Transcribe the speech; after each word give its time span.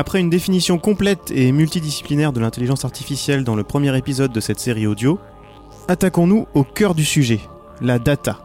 Après 0.00 0.18
une 0.18 0.30
définition 0.30 0.78
complète 0.78 1.30
et 1.30 1.52
multidisciplinaire 1.52 2.32
de 2.32 2.40
l'intelligence 2.40 2.86
artificielle 2.86 3.44
dans 3.44 3.54
le 3.54 3.64
premier 3.64 3.94
épisode 3.98 4.32
de 4.32 4.40
cette 4.40 4.58
série 4.58 4.86
audio, 4.86 5.18
attaquons-nous 5.88 6.46
au 6.54 6.64
cœur 6.64 6.94
du 6.94 7.04
sujet, 7.04 7.40
la 7.82 7.98
data. 7.98 8.40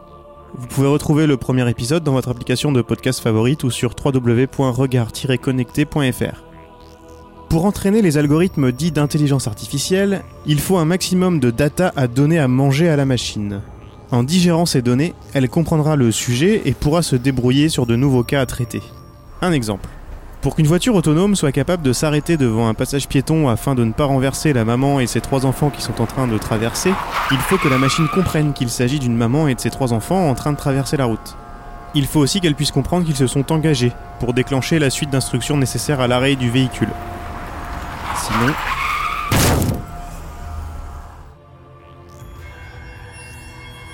Vous 0.54 0.66
pouvez 0.66 0.86
retrouver 0.86 1.26
le 1.26 1.38
premier 1.38 1.66
épisode 1.70 2.04
dans 2.04 2.12
votre 2.12 2.28
application 2.28 2.72
de 2.72 2.82
podcast 2.82 3.20
favorite 3.20 3.64
ou 3.64 3.70
sur 3.70 3.94
www.regard-connecté.fr. 4.04 6.44
Pour 7.48 7.64
entraîner 7.64 8.02
les 8.02 8.18
algorithmes 8.18 8.70
dits 8.70 8.92
d'intelligence 8.92 9.46
artificielle, 9.46 10.24
il 10.44 10.60
faut 10.60 10.76
un 10.76 10.84
maximum 10.84 11.40
de 11.40 11.50
data 11.50 11.90
à 11.96 12.06
donner 12.06 12.38
à 12.38 12.48
manger 12.48 12.90
à 12.90 12.96
la 12.96 13.06
machine. 13.06 13.62
En 14.10 14.24
digérant 14.24 14.66
ces 14.66 14.82
données, 14.82 15.14
elle 15.32 15.48
comprendra 15.48 15.96
le 15.96 16.12
sujet 16.12 16.60
et 16.66 16.72
pourra 16.72 17.00
se 17.00 17.16
débrouiller 17.16 17.70
sur 17.70 17.86
de 17.86 17.96
nouveaux 17.96 18.24
cas 18.24 18.42
à 18.42 18.46
traiter. 18.46 18.82
Un 19.40 19.52
exemple. 19.52 19.88
Pour 20.46 20.54
qu'une 20.54 20.68
voiture 20.68 20.94
autonome 20.94 21.34
soit 21.34 21.50
capable 21.50 21.82
de 21.82 21.92
s'arrêter 21.92 22.36
devant 22.36 22.68
un 22.68 22.74
passage 22.74 23.08
piéton 23.08 23.48
afin 23.48 23.74
de 23.74 23.82
ne 23.82 23.90
pas 23.90 24.04
renverser 24.04 24.52
la 24.52 24.64
maman 24.64 25.00
et 25.00 25.08
ses 25.08 25.20
trois 25.20 25.44
enfants 25.44 25.70
qui 25.70 25.82
sont 25.82 26.00
en 26.00 26.06
train 26.06 26.28
de 26.28 26.38
traverser, 26.38 26.92
il 27.32 27.38
faut 27.38 27.58
que 27.58 27.66
la 27.66 27.78
machine 27.78 28.06
comprenne 28.06 28.52
qu'il 28.52 28.70
s'agit 28.70 29.00
d'une 29.00 29.16
maman 29.16 29.48
et 29.48 29.56
de 29.56 29.60
ses 29.60 29.70
trois 29.70 29.92
enfants 29.92 30.30
en 30.30 30.36
train 30.36 30.52
de 30.52 30.56
traverser 30.56 30.96
la 30.96 31.06
route. 31.06 31.36
Il 31.96 32.06
faut 32.06 32.20
aussi 32.20 32.40
qu'elle 32.40 32.54
puisse 32.54 32.70
comprendre 32.70 33.04
qu'ils 33.04 33.16
se 33.16 33.26
sont 33.26 33.50
engagés 33.50 33.90
pour 34.20 34.34
déclencher 34.34 34.78
la 34.78 34.88
suite 34.88 35.10
d'instructions 35.10 35.56
nécessaires 35.56 35.98
à 35.98 36.06
l'arrêt 36.06 36.36
du 36.36 36.48
véhicule. 36.48 36.90
Sinon... 38.14 38.52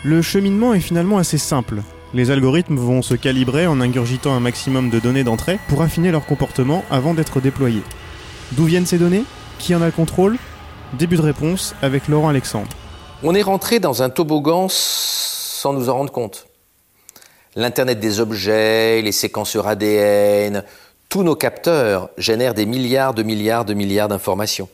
Le 0.04 0.20
cheminement 0.20 0.74
est 0.74 0.80
finalement 0.80 1.16
assez 1.16 1.38
simple. 1.38 1.80
Les 2.14 2.30
algorithmes 2.30 2.76
vont 2.76 3.00
se 3.00 3.14
calibrer 3.14 3.66
en 3.66 3.80
ingurgitant 3.80 4.34
un 4.34 4.40
maximum 4.40 4.90
de 4.90 5.00
données 5.00 5.24
d'entrée 5.24 5.58
pour 5.68 5.80
affiner 5.80 6.10
leur 6.10 6.26
comportement 6.26 6.84
avant 6.90 7.14
d'être 7.14 7.40
déployés. 7.40 7.82
D'où 8.52 8.66
viennent 8.66 8.84
ces 8.84 8.98
données? 8.98 9.24
Qui 9.58 9.74
en 9.74 9.80
a 9.80 9.86
le 9.86 9.92
contrôle? 9.92 10.36
Début 10.92 11.16
de 11.16 11.22
réponse 11.22 11.74
avec 11.80 12.08
Laurent 12.08 12.28
Alexandre. 12.28 12.68
On 13.22 13.34
est 13.34 13.40
rentré 13.40 13.80
dans 13.80 14.02
un 14.02 14.10
toboggan 14.10 14.66
sans 14.68 15.72
nous 15.72 15.88
en 15.88 15.94
rendre 15.94 16.12
compte. 16.12 16.48
L'Internet 17.56 17.98
des 17.98 18.20
objets, 18.20 19.00
les 19.00 19.12
séquenceurs 19.12 19.66
ADN, 19.66 20.64
tous 21.08 21.22
nos 21.22 21.34
capteurs 21.34 22.10
génèrent 22.18 22.52
des 22.52 22.66
milliards 22.66 23.14
de 23.14 23.22
milliards 23.22 23.64
de 23.64 23.72
milliards 23.72 24.08
d'informations. 24.08 24.68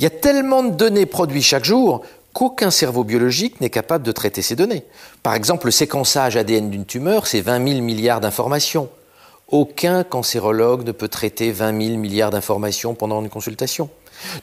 Il 0.00 0.02
y 0.02 0.06
a 0.06 0.10
tellement 0.10 0.64
de 0.64 0.74
données 0.74 1.06
produites 1.06 1.44
chaque 1.44 1.64
jour 1.64 2.02
qu'aucun 2.32 2.70
cerveau 2.70 3.04
biologique 3.04 3.60
n'est 3.60 3.70
capable 3.70 4.04
de 4.04 4.12
traiter 4.12 4.42
ces 4.42 4.56
données. 4.56 4.84
Par 5.22 5.34
exemple, 5.34 5.66
le 5.66 5.72
séquençage 5.72 6.36
ADN 6.36 6.70
d'une 6.70 6.86
tumeur, 6.86 7.26
c'est 7.26 7.40
20 7.40 7.66
000 7.68 7.80
milliards 7.80 8.20
d'informations. 8.20 8.88
Aucun 9.48 10.04
cancérologue 10.04 10.86
ne 10.86 10.92
peut 10.92 11.08
traiter 11.08 11.50
20 11.50 11.86
000 11.86 11.96
milliards 11.98 12.30
d'informations 12.30 12.94
pendant 12.94 13.20
une 13.20 13.28
consultation. 13.28 13.90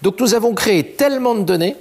Donc 0.02 0.20
nous 0.20 0.34
avons 0.34 0.54
créé 0.54 0.84
tellement 0.96 1.36
de 1.36 1.44
données 1.44 1.76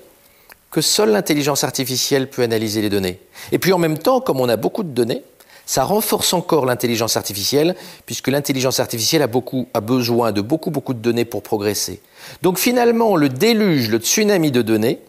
que 0.71 0.81
seule 0.81 1.11
l'intelligence 1.11 1.65
artificielle 1.65 2.29
peut 2.29 2.43
analyser 2.43 2.83
les 2.83 2.91
données. 2.91 3.19
Et 3.53 3.59
puis 3.59 3.73
en 3.73 3.79
même 3.79 3.99
temps, 3.99 4.21
comme 4.21 4.41
on 4.41 4.49
a 4.49 4.57
beaucoup 4.57 4.83
de 4.83 4.91
données, 4.91 5.23
ça 5.65 5.83
renforce 5.83 6.33
encore 6.33 6.65
l'intelligence 6.65 7.17
artificielle, 7.17 7.75
puisque 8.07 8.29
l'intelligence 8.29 8.79
artificielle 8.79 9.23
a, 9.23 9.27
beaucoup, 9.27 9.67
besoin 9.83 10.31
de 10.31 10.41
beaucoup, 10.41 10.71
beaucoup 10.71 10.95
de 10.95 11.01
données 11.01 11.25
pour 11.25 11.43
progresser. 11.43 12.01
Donc 12.43 12.59
finalement, 12.59 13.17
le 13.17 13.29
déluge, 13.29 13.91
le 13.91 13.99
tsunami 13.99 14.53
de 14.53 14.63
données, 14.63 15.01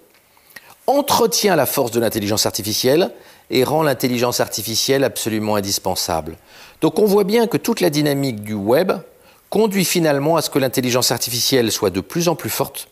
entretient 0.87 1.55
la 1.55 1.65
force 1.65 1.91
de 1.91 1.99
l'intelligence 1.99 2.45
artificielle 2.45 3.11
et 3.49 3.63
rend 3.63 3.83
l'intelligence 3.83 4.39
artificielle 4.39 5.03
absolument 5.03 5.55
indispensable. 5.55 6.37
Donc 6.81 6.99
on 6.99 7.05
voit 7.05 7.23
bien 7.23 7.47
que 7.47 7.57
toute 7.57 7.81
la 7.81 7.89
dynamique 7.89 8.43
du 8.43 8.53
web 8.53 8.93
conduit 9.49 9.85
finalement 9.85 10.35
à 10.35 10.41
ce 10.41 10.49
que 10.49 10.59
l'intelligence 10.59 11.11
artificielle 11.11 11.71
soit 11.71 11.89
de 11.89 12.01
plus 12.01 12.27
en 12.27 12.35
plus 12.35 12.49
forte 12.49 12.89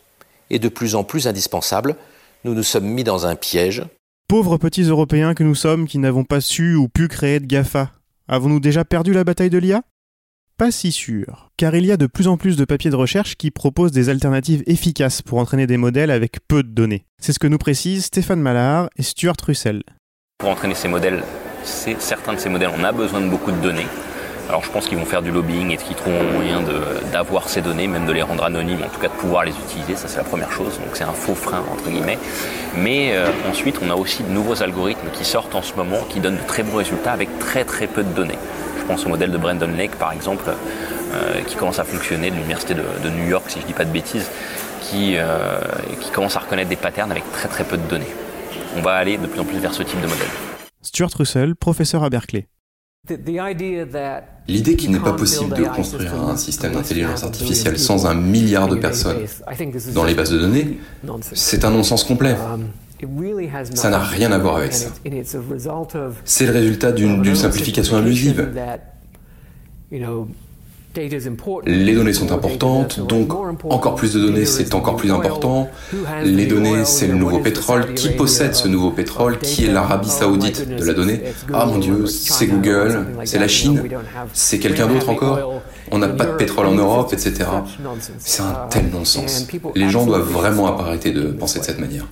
et 0.50 0.60
de 0.60 0.70
plus 0.70 0.96
en 0.96 1.04
plus 1.04 1.28
indispensable. 1.28 1.96
Nous 2.44 2.54
nous 2.54 2.64
sommes 2.64 2.86
mis 2.86 3.04
dans 3.04 3.26
un 3.26 3.36
piège. 3.36 3.84
Pauvres 4.28 4.58
petits 4.58 4.84
Européens 4.84 5.34
que 5.34 5.44
nous 5.44 5.56
sommes 5.56 5.88
qui 5.88 5.98
n'avons 5.98 6.24
pas 6.24 6.42
su 6.42 6.76
ou 6.76 6.88
pu 6.88 7.08
créer 7.08 7.40
de 7.40 7.46
GAFA, 7.46 7.92
avons-nous 8.28 8.60
déjà 8.60 8.84
perdu 8.84 9.14
la 9.14 9.24
bataille 9.24 9.50
de 9.50 9.58
l'IA 9.58 9.84
Pas 10.58 10.72
si 10.72 10.94
sûr, 10.94 11.50
car 11.58 11.76
il 11.76 11.86
y 11.86 11.92
a 11.92 11.98
de 11.98 12.08
plus 12.08 12.30
en 12.30 12.38
plus 12.38 12.56
de 12.56 12.64
papiers 12.64 12.90
de 12.90 12.96
recherche 12.96 13.36
qui 13.36 13.52
proposent 13.52 13.92
des 13.92 14.08
alternatives 14.08 14.64
efficaces 14.68 15.22
pour 15.22 15.40
entraîner 15.40 15.68
des 15.68 15.76
modèles 15.76 16.10
avec 16.10 16.38
peu 16.48 16.64
de 16.64 16.70
données. 16.70 17.04
C'est 17.22 17.34
ce 17.34 17.40
que 17.40 17.48
nous 17.48 17.58
précisent 17.58 18.06
Stéphane 18.06 18.40
Mallard 18.40 18.88
et 18.96 19.04
Stuart 19.04 19.36
Russell. 19.46 19.84
Pour 20.38 20.48
entraîner 20.48 20.74
ces 20.74 20.88
modèles, 20.88 21.24
certains 21.66 22.32
de 22.32 22.40
ces 22.40 22.48
modèles, 22.48 22.70
on 22.74 22.86
a 22.86 22.94
besoin 22.94 23.20
de 23.20 23.28
beaucoup 23.28 23.52
de 23.52 23.58
données. 23.58 23.88
Alors 24.48 24.64
je 24.64 24.72
pense 24.72 24.88
qu'ils 24.88 24.98
vont 24.98 25.04
faire 25.04 25.22
du 25.22 25.30
lobbying 25.30 25.72
et 25.72 25.76
qu'ils 25.76 25.98
trouveront 25.98 26.24
moyen 26.32 26.64
d'avoir 27.12 27.50
ces 27.50 27.62
données, 27.62 27.88
même 27.88 28.06
de 28.06 28.14
les 28.14 28.22
rendre 28.22 28.46
anonymes, 28.46 28.82
en 28.82 28.88
tout 28.88 29.02
cas 29.02 29.10
de 29.10 29.14
pouvoir 29.14 29.44
les 29.44 29.52
utiliser, 29.52 29.98
ça 29.98 30.08
c'est 30.08 30.20
la 30.20 30.24
première 30.24 30.54
chose, 30.54 30.80
donc 30.80 30.92
c'est 30.94 31.04
un 31.04 31.12
faux 31.12 31.36
frein 31.36 31.66
entre 31.70 31.90
guillemets. 31.90 32.20
Mais 32.78 33.14
euh, 33.14 33.28
ensuite 33.50 33.80
on 33.82 33.90
a 33.90 33.96
aussi 33.96 34.24
de 34.24 34.30
nouveaux 34.30 34.64
algorithmes 34.64 35.10
qui 35.12 35.26
sortent 35.26 35.56
en 35.56 35.62
ce 35.62 35.74
moment, 35.76 35.98
qui 36.08 36.22
donnent 36.22 36.38
de 36.38 36.48
très 36.48 36.64
bons 36.64 36.78
résultats 36.78 37.12
avec 37.12 37.40
très 37.40 37.66
très 37.66 37.88
peu 37.88 38.04
de 38.04 38.14
données. 38.14 38.38
Je 38.86 38.92
pense 38.92 39.04
au 39.08 39.10
modèle 39.10 39.32
de 39.32 39.38
Brandon 39.40 39.68
Lake 39.76 39.96
par 39.96 40.14
exemple, 40.14 40.44
euh, 40.48 41.42
qui 41.48 41.56
commence 41.56 41.80
à 41.80 41.84
fonctionner 41.84 42.30
de 42.30 42.36
l'université 42.36 42.76
de, 42.76 43.10
New 43.10 43.28
York 43.28 43.46
si 43.48 43.58
je 43.58 43.64
ne 43.64 43.68
dis 43.68 43.74
pas 43.74 43.84
de 43.84 43.90
bêtises, 43.90 44.30
qui, 44.82 45.16
euh, 45.18 45.60
qui 46.00 46.12
commence 46.12 46.36
à 46.36 46.40
reconnaître 46.40 46.70
des 46.70 46.76
patterns 46.76 47.10
avec 47.10 47.24
très 47.32 47.48
très 47.48 47.64
peu 47.64 47.78
de 47.78 47.88
données. 47.88 48.14
On 48.78 48.82
va 48.82 48.92
aller 48.92 49.18
de 49.18 49.26
plus 49.26 49.40
en 49.40 49.44
plus 49.44 49.58
vers 49.58 49.74
ce 49.74 49.82
type 49.82 50.00
de 50.02 50.06
modèle. 50.06 50.28
Stuart 50.84 51.10
Russell, 51.18 51.56
professeur 51.56 52.04
à 52.04 52.12
Berkeley. 52.12 52.48
L'idée 54.48 54.76
qu'il 54.76 54.92
n'est 54.92 55.00
pas 55.00 55.14
possible 55.14 55.56
de 55.56 55.64
construire 55.64 56.14
un 56.14 56.38
système 56.38 56.74
d'intelligence 56.74 57.24
artificielle 57.24 57.80
sans 57.80 58.06
un 58.06 58.14
milliard 58.14 58.68
de 58.68 58.76
personnes 58.76 59.18
dans 59.96 60.04
les 60.04 60.14
bases 60.14 60.30
de 60.30 60.38
données, 60.38 60.78
c'est 61.34 61.66
un 61.66 61.72
non-sens 61.72 62.04
complet. 62.04 62.36
Ça 63.74 63.90
n'a 63.90 64.00
rien 64.00 64.32
à 64.32 64.38
voir 64.38 64.58
avec 64.58 64.74
ça. 64.74 64.90
C'est 66.26 66.46
le 66.46 66.52
résultat 66.52 66.92
d'une 66.92 67.36
simplification 67.36 67.98
abusive. 67.98 68.50
Les 71.66 71.94
données 71.94 72.14
sont 72.14 72.32
importantes, 72.32 73.06
donc 73.06 73.34
encore 73.66 73.96
plus 73.96 74.14
de 74.14 74.20
données, 74.22 74.46
c'est 74.46 74.74
encore 74.74 74.96
plus 74.96 75.12
important. 75.12 75.70
Les 76.24 76.46
données, 76.46 76.86
c'est 76.86 77.08
le 77.08 77.16
nouveau 77.16 77.40
pétrole. 77.40 77.94
Qui 77.96 78.10
possède 78.10 78.56
ce 78.56 78.70
nouveau 78.70 78.92
pétrole? 78.92 79.38
Qui 79.40 79.66
est 79.66 79.72
l'Arabie 79.72 80.10
saoudite 80.10 80.70
de 80.70 80.86
la 80.86 80.94
donnée? 80.94 81.22
Ah 81.54 81.66
mon 81.66 81.80
Dieu, 81.80 82.06
c'est 82.08 82.48
Google, 82.48 83.08
c'est 83.26 83.40
la 83.40 83.50
Chine, 83.50 83.84
c'est 84.34 84.60
quelqu'un 84.60 84.88
d'autre 84.88 85.10
encore? 85.10 85.62
On 85.92 85.98
n'a 85.98 86.08
pas 86.08 86.26
de 86.26 86.38
pétrole 86.38 86.68
en 86.68 86.76
Europe, 86.76 87.12
etc. 87.12 87.34
C'est 88.20 88.42
un 88.42 88.68
tel 88.70 88.90
non-sens. 88.90 89.48
Les 89.76 89.90
gens 89.90 90.06
doivent 90.06 90.32
vraiment 90.32 90.80
arrêter 90.80 91.12
de 91.12 91.28
penser 91.28 91.60
de 91.60 91.66
cette 91.66 91.80
manière. 91.80 92.08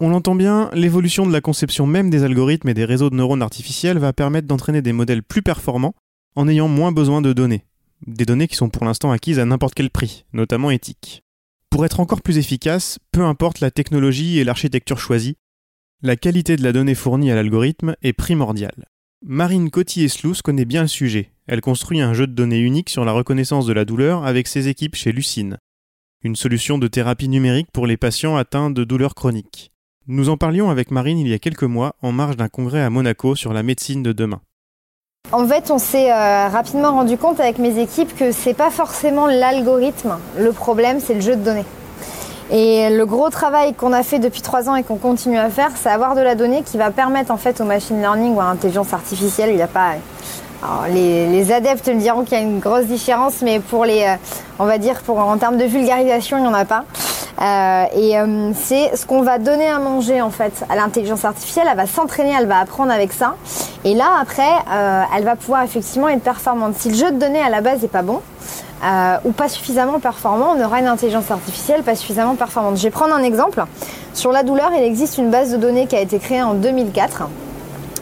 On 0.00 0.10
l'entend 0.10 0.34
bien, 0.34 0.70
l'évolution 0.74 1.26
de 1.26 1.32
la 1.32 1.40
conception 1.40 1.86
même 1.86 2.10
des 2.10 2.22
algorithmes 2.22 2.68
et 2.68 2.74
des 2.74 2.84
réseaux 2.84 3.10
de 3.10 3.16
neurones 3.16 3.42
artificiels 3.42 3.98
va 3.98 4.12
permettre 4.12 4.46
d'entraîner 4.46 4.82
des 4.82 4.92
modèles 4.92 5.22
plus 5.22 5.42
performants 5.42 5.94
en 6.34 6.48
ayant 6.48 6.68
moins 6.68 6.92
besoin 6.92 7.22
de 7.22 7.32
données 7.32 7.64
des 8.06 8.24
données 8.24 8.48
qui 8.48 8.56
sont 8.56 8.68
pour 8.68 8.84
l'instant 8.84 9.10
acquises 9.10 9.38
à 9.38 9.44
n'importe 9.44 9.74
quel 9.74 9.90
prix, 9.90 10.24
notamment 10.32 10.70
éthiques. 10.70 11.22
Pour 11.70 11.84
être 11.84 12.00
encore 12.00 12.22
plus 12.22 12.38
efficace, 12.38 12.98
peu 13.12 13.24
importe 13.24 13.60
la 13.60 13.70
technologie 13.70 14.38
et 14.38 14.44
l'architecture 14.44 14.98
choisie, 14.98 15.36
la 16.02 16.16
qualité 16.16 16.56
de 16.56 16.62
la 16.62 16.72
donnée 16.72 16.94
fournie 16.94 17.30
à 17.30 17.34
l'algorithme 17.34 17.96
est 18.02 18.12
primordiale. 18.12 18.86
Marine 19.24 19.70
Coty-Eslous 19.70 20.42
connaît 20.44 20.66
bien 20.66 20.82
le 20.82 20.88
sujet. 20.88 21.32
Elle 21.46 21.60
construit 21.60 22.00
un 22.00 22.12
jeu 22.12 22.26
de 22.26 22.34
données 22.34 22.60
unique 22.60 22.90
sur 22.90 23.04
la 23.04 23.12
reconnaissance 23.12 23.66
de 23.66 23.72
la 23.72 23.84
douleur 23.84 24.24
avec 24.24 24.46
ses 24.46 24.68
équipes 24.68 24.94
chez 24.94 25.12
Lucine, 25.12 25.58
une 26.22 26.36
solution 26.36 26.78
de 26.78 26.86
thérapie 26.86 27.28
numérique 27.28 27.70
pour 27.72 27.86
les 27.86 27.96
patients 27.96 28.36
atteints 28.36 28.70
de 28.70 28.84
douleurs 28.84 29.14
chroniques. 29.14 29.72
Nous 30.08 30.28
en 30.28 30.36
parlions 30.36 30.70
avec 30.70 30.92
Marine 30.92 31.18
il 31.18 31.26
y 31.26 31.34
a 31.34 31.38
quelques 31.40 31.64
mois 31.64 31.94
en 32.00 32.12
marge 32.12 32.36
d'un 32.36 32.48
congrès 32.48 32.80
à 32.80 32.90
Monaco 32.90 33.34
sur 33.34 33.52
la 33.52 33.64
médecine 33.64 34.04
de 34.04 34.12
demain. 34.12 34.40
En 35.32 35.44
fait, 35.48 35.72
on 35.72 35.78
s'est 35.78 36.12
euh, 36.12 36.48
rapidement 36.48 36.92
rendu 36.92 37.16
compte 37.16 37.40
avec 37.40 37.58
mes 37.58 37.80
équipes 37.80 38.14
que 38.14 38.30
c'est 38.30 38.54
pas 38.54 38.70
forcément 38.70 39.26
l'algorithme. 39.26 40.18
Le 40.38 40.52
problème, 40.52 41.00
c'est 41.00 41.14
le 41.14 41.20
jeu 41.20 41.34
de 41.34 41.42
données. 41.42 41.64
Et 42.52 42.90
le 42.90 43.04
gros 43.04 43.30
travail 43.30 43.74
qu'on 43.74 43.92
a 43.92 44.04
fait 44.04 44.20
depuis 44.20 44.42
trois 44.42 44.68
ans 44.68 44.76
et 44.76 44.84
qu'on 44.84 44.98
continue 44.98 45.38
à 45.38 45.50
faire, 45.50 45.72
c'est 45.74 45.88
avoir 45.88 46.14
de 46.14 46.20
la 46.20 46.36
donnée 46.36 46.62
qui 46.62 46.78
va 46.78 46.92
permettre 46.92 47.32
en 47.32 47.36
fait 47.36 47.60
au 47.60 47.64
machine 47.64 47.98
learning 47.98 48.34
ou 48.34 48.40
à 48.40 48.44
l'intelligence 48.44 48.92
artificielle, 48.92 49.50
il 49.50 49.56
n'y 49.56 49.62
a 49.62 49.66
pas 49.66 49.94
les, 50.90 51.52
adeptes 51.52 51.88
me 51.88 52.00
diront 52.00 52.24
qu'il 52.24 52.38
y 52.38 52.40
a 52.40 52.44
une 52.44 52.58
grosse 52.58 52.86
différence, 52.86 53.42
mais 53.42 53.60
pour 53.60 53.84
les, 53.84 54.02
euh, 54.02 54.16
on 54.58 54.66
va 54.66 54.78
dire, 54.78 55.00
pour, 55.02 55.18
en 55.18 55.38
termes 55.38 55.58
de 55.58 55.64
vulgarisation, 55.64 56.38
il 56.38 56.42
n'y 56.42 56.48
en 56.48 56.54
a 56.54 56.64
pas. 56.64 56.84
Euh, 57.40 57.84
et 57.94 58.18
euh, 58.18 58.52
c'est 58.54 58.96
ce 58.96 59.04
qu'on 59.04 59.22
va 59.22 59.38
donner 59.38 59.68
à 59.68 59.78
manger 59.78 60.22
en 60.22 60.30
fait 60.30 60.64
à 60.68 60.76
l'intelligence 60.76 61.24
artificielle. 61.24 61.66
Elle 61.70 61.76
va 61.76 61.86
s'entraîner, 61.86 62.32
elle 62.38 62.46
va 62.46 62.60
apprendre 62.60 62.90
avec 62.90 63.12
ça. 63.12 63.34
Et 63.84 63.94
là 63.94 64.08
après, 64.20 64.42
euh, 64.72 65.02
elle 65.16 65.24
va 65.24 65.36
pouvoir 65.36 65.62
effectivement 65.62 66.08
être 66.08 66.22
performante. 66.22 66.74
Si 66.76 66.90
le 66.90 66.96
jeu 66.96 67.10
de 67.10 67.18
données 67.18 67.42
à 67.42 67.50
la 67.50 67.60
base 67.60 67.82
n'est 67.82 67.88
pas 67.88 68.02
bon 68.02 68.20
ou 69.24 69.32
pas 69.32 69.48
suffisamment 69.48 69.98
performant, 69.98 70.54
on 70.56 70.64
aura 70.64 70.78
une 70.78 70.86
intelligence 70.86 71.30
artificielle 71.30 71.82
pas 71.82 71.96
suffisamment 71.96 72.36
performante. 72.36 72.76
Je 72.76 72.82
vais 72.82 72.90
prendre 72.90 73.14
un 73.14 73.22
exemple. 73.22 73.64
Sur 74.14 74.32
la 74.32 74.42
douleur, 74.42 74.70
il 74.76 74.82
existe 74.84 75.18
une 75.18 75.30
base 75.30 75.50
de 75.50 75.56
données 75.56 75.86
qui 75.86 75.96
a 75.96 76.00
été 76.00 76.18
créée 76.18 76.42
en 76.42 76.54
2004 76.54 77.24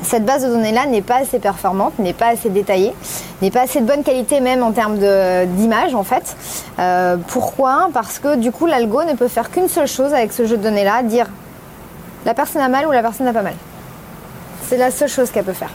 cette 0.05 0.25
base 0.25 0.45
de 0.45 0.49
données-là 0.49 0.87
n'est 0.87 1.03
pas 1.03 1.17
assez 1.17 1.39
performante, 1.39 1.99
n'est 1.99 2.13
pas 2.13 2.29
assez 2.29 2.51
détaillée, 2.51 2.95
n'est 3.43 3.51
pas 3.51 3.63
assez 3.63 3.81
de 3.81 3.87
bonne 3.87 4.03
qualité 4.03 4.41
même 4.41 4.63
en 4.63 4.73
termes 4.73 4.99
d'image 4.99 5.95
en 5.95 6.05
fait. 6.05 6.37
Euh, 6.79 7.17
pourquoi? 7.29 7.89
Parce 7.93 8.19
que 8.19 8.37
du 8.37 8.53
coup 8.53 8.67
l'algo 8.67 9.03
ne 9.05 9.15
peut 9.15 9.29
faire 9.29 9.51
qu'une 9.51 9.69
seule 9.69 9.87
chose 9.87 10.13
avec 10.13 10.33
ce 10.33 10.47
jeu 10.47 10.57
de 10.57 10.63
données-là, 10.63 11.03
dire 11.03 11.27
la 12.25 12.35
personne 12.35 12.63
a 12.63 12.69
mal 12.69 12.87
ou 12.87 12.93
la 12.93 13.03
personne 13.03 13.27
n'a 13.27 13.33
pas 13.33 13.43
mal. 13.43 13.55
C'est 14.67 14.77
la 14.77 14.91
seule 14.91 15.09
chose 15.09 15.31
qu'elle 15.31 15.45
peut 15.45 15.53
faire. 15.53 15.73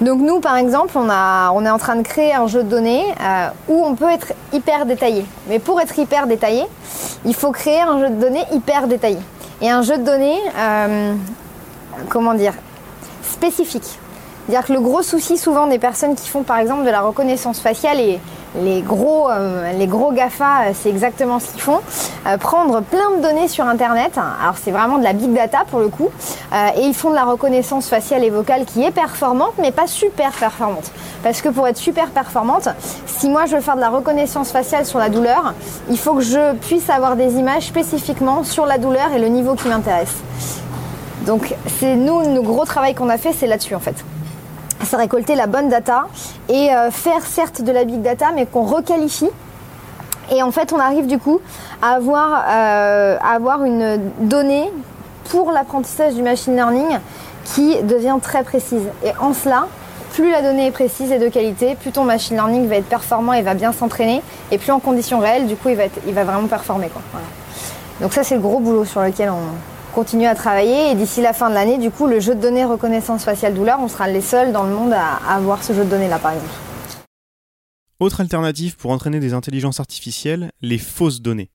Donc 0.00 0.20
nous 0.20 0.40
par 0.40 0.56
exemple 0.56 0.92
on, 0.96 1.08
a, 1.10 1.50
on 1.52 1.64
est 1.64 1.70
en 1.70 1.78
train 1.78 1.96
de 1.96 2.02
créer 2.02 2.34
un 2.34 2.46
jeu 2.46 2.62
de 2.62 2.68
données 2.68 3.04
euh, 3.20 3.48
où 3.68 3.84
on 3.84 3.94
peut 3.94 4.10
être 4.10 4.32
hyper 4.52 4.86
détaillé. 4.86 5.24
Mais 5.48 5.58
pour 5.58 5.80
être 5.80 5.98
hyper 5.98 6.26
détaillé, 6.26 6.64
il 7.24 7.34
faut 7.34 7.50
créer 7.50 7.80
un 7.80 7.98
jeu 8.00 8.08
de 8.08 8.20
données 8.20 8.44
hyper 8.52 8.86
détaillé. 8.86 9.18
Et 9.62 9.68
un 9.68 9.82
jeu 9.82 9.98
de 9.98 10.04
données, 10.04 10.38
euh, 10.56 11.14
comment 12.08 12.32
dire, 12.32 12.54
spécifique. 13.40 13.98
C'est-à-dire 14.46 14.66
que 14.66 14.72
le 14.72 14.80
gros 14.80 15.02
souci 15.02 15.38
souvent 15.38 15.66
des 15.66 15.78
personnes 15.78 16.14
qui 16.14 16.28
font 16.28 16.42
par 16.42 16.58
exemple 16.58 16.84
de 16.84 16.90
la 16.90 17.00
reconnaissance 17.00 17.60
faciale 17.60 18.00
et 18.00 18.18
les 18.60 18.82
gros, 18.82 19.30
euh, 19.30 19.72
les 19.78 19.86
gros 19.86 20.12
GAFA, 20.12 20.44
euh, 20.44 20.70
c'est 20.74 20.88
exactement 20.90 21.38
ce 21.38 21.52
qu'ils 21.52 21.60
font. 21.60 21.78
Euh, 22.26 22.36
prendre 22.36 22.80
plein 22.80 23.16
de 23.16 23.22
données 23.22 23.48
sur 23.48 23.64
Internet. 23.64 24.18
Alors 24.18 24.56
c'est 24.62 24.72
vraiment 24.72 24.98
de 24.98 25.04
la 25.04 25.12
big 25.12 25.32
data 25.32 25.60
pour 25.70 25.78
le 25.80 25.88
coup. 25.88 26.10
et 26.76 26.82
ils 26.82 26.94
font 26.94 27.10
de 27.10 27.14
la 27.14 27.24
reconnaissance 27.24 27.88
faciale 27.88 28.24
et 28.24 28.30
vocale 28.30 28.64
qui 28.64 28.82
est 28.82 28.90
performante, 28.90 29.54
mais 29.58 29.70
pas 29.70 29.86
super 29.86 30.32
performante. 30.32 30.90
Parce 31.22 31.40
que 31.40 31.48
pour 31.48 31.68
être 31.68 31.78
super 31.78 32.08
performante, 32.08 32.68
si 33.06 33.30
moi 33.30 33.46
je 33.46 33.54
veux 33.54 33.62
faire 33.62 33.76
de 33.76 33.80
la 33.80 33.90
reconnaissance 33.90 34.50
faciale 34.50 34.84
sur 34.84 34.98
la 34.98 35.08
douleur, 35.08 35.54
il 35.88 35.98
faut 35.98 36.14
que 36.14 36.22
je 36.22 36.54
puisse 36.56 36.90
avoir 36.90 37.14
des 37.14 37.36
images 37.36 37.66
spécifiquement 37.68 38.42
sur 38.42 38.66
la 38.66 38.78
douleur 38.78 39.12
et 39.14 39.20
le 39.20 39.28
niveau 39.28 39.54
qui 39.54 39.68
m'intéresse. 39.68 40.16
Donc 41.30 41.54
c'est 41.78 41.94
nous, 41.94 42.22
le 42.34 42.42
gros 42.42 42.64
travail 42.64 42.92
qu'on 42.92 43.08
a 43.08 43.16
fait, 43.16 43.32
c'est 43.32 43.46
là-dessus 43.46 43.76
en 43.76 43.78
fait. 43.78 43.94
C'est 44.82 44.96
récolter 44.96 45.36
la 45.36 45.46
bonne 45.46 45.68
data 45.68 46.08
et 46.48 46.74
euh, 46.74 46.90
faire 46.90 47.24
certes 47.24 47.62
de 47.62 47.70
la 47.70 47.84
big 47.84 48.02
data, 48.02 48.32
mais 48.34 48.46
qu'on 48.46 48.64
requalifie. 48.64 49.30
Et 50.32 50.42
en 50.42 50.50
fait, 50.50 50.72
on 50.72 50.80
arrive 50.80 51.06
du 51.06 51.20
coup 51.20 51.38
à 51.82 51.90
avoir, 51.90 52.42
euh, 52.48 53.16
à 53.20 53.36
avoir 53.36 53.62
une 53.62 54.00
donnée 54.22 54.72
pour 55.30 55.52
l'apprentissage 55.52 56.14
du 56.14 56.22
machine 56.22 56.56
learning 56.56 56.98
qui 57.44 57.80
devient 57.84 58.16
très 58.20 58.42
précise. 58.42 58.88
Et 59.04 59.12
en 59.20 59.32
cela, 59.32 59.68
plus 60.14 60.32
la 60.32 60.42
donnée 60.42 60.66
est 60.66 60.72
précise 60.72 61.12
et 61.12 61.20
de 61.20 61.28
qualité, 61.28 61.76
plus 61.76 61.92
ton 61.92 62.02
machine 62.02 62.34
learning 62.34 62.66
va 62.66 62.74
être 62.74 62.88
performant 62.88 63.34
et 63.34 63.42
va 63.42 63.54
bien 63.54 63.70
s'entraîner. 63.70 64.20
Et 64.50 64.58
plus 64.58 64.72
en 64.72 64.80
conditions 64.80 65.20
réelles, 65.20 65.46
du 65.46 65.54
coup, 65.54 65.68
il 65.68 65.76
va, 65.76 65.84
il 66.08 66.12
va 66.12 66.24
vraiment 66.24 66.48
performer. 66.48 66.90
Donc 68.00 68.14
ça, 68.14 68.24
c'est 68.24 68.34
le 68.34 68.40
gros 68.40 68.58
boulot 68.58 68.84
sur 68.84 69.00
lequel 69.00 69.30
on, 69.30 69.38
continuer 69.92 70.26
à 70.26 70.34
travailler. 70.34 70.90
Et 70.90 70.94
d'ici 70.94 71.20
la 71.20 71.32
fin 71.32 71.50
de 71.50 71.54
l'année, 71.54 71.78
du 71.78 71.90
coup, 71.90 72.06
le 72.06 72.20
jeu 72.20 72.34
de 72.34 72.40
données 72.40 72.64
reconnaissance 72.64 73.24
faciale 73.24 73.54
douleur, 73.54 73.78
on 73.80 73.88
sera 73.88 74.08
les 74.08 74.20
seuls 74.20 74.52
dans 74.52 74.64
le 74.64 74.74
monde 74.74 74.92
à 74.92 75.16
avoir 75.28 75.62
ce 75.62 75.72
jeu 75.72 75.84
de 75.84 75.90
données-là, 75.90 76.18
par 76.18 76.32
exemple. 76.32 76.54
Autre 78.00 78.20
alternative 78.22 78.76
pour 78.76 78.92
entraîner 78.92 79.20
des 79.20 79.34
intelligences 79.34 79.78
artificielles, 79.78 80.52
les 80.62 80.78
fausses 80.78 81.20
données. 81.20 81.50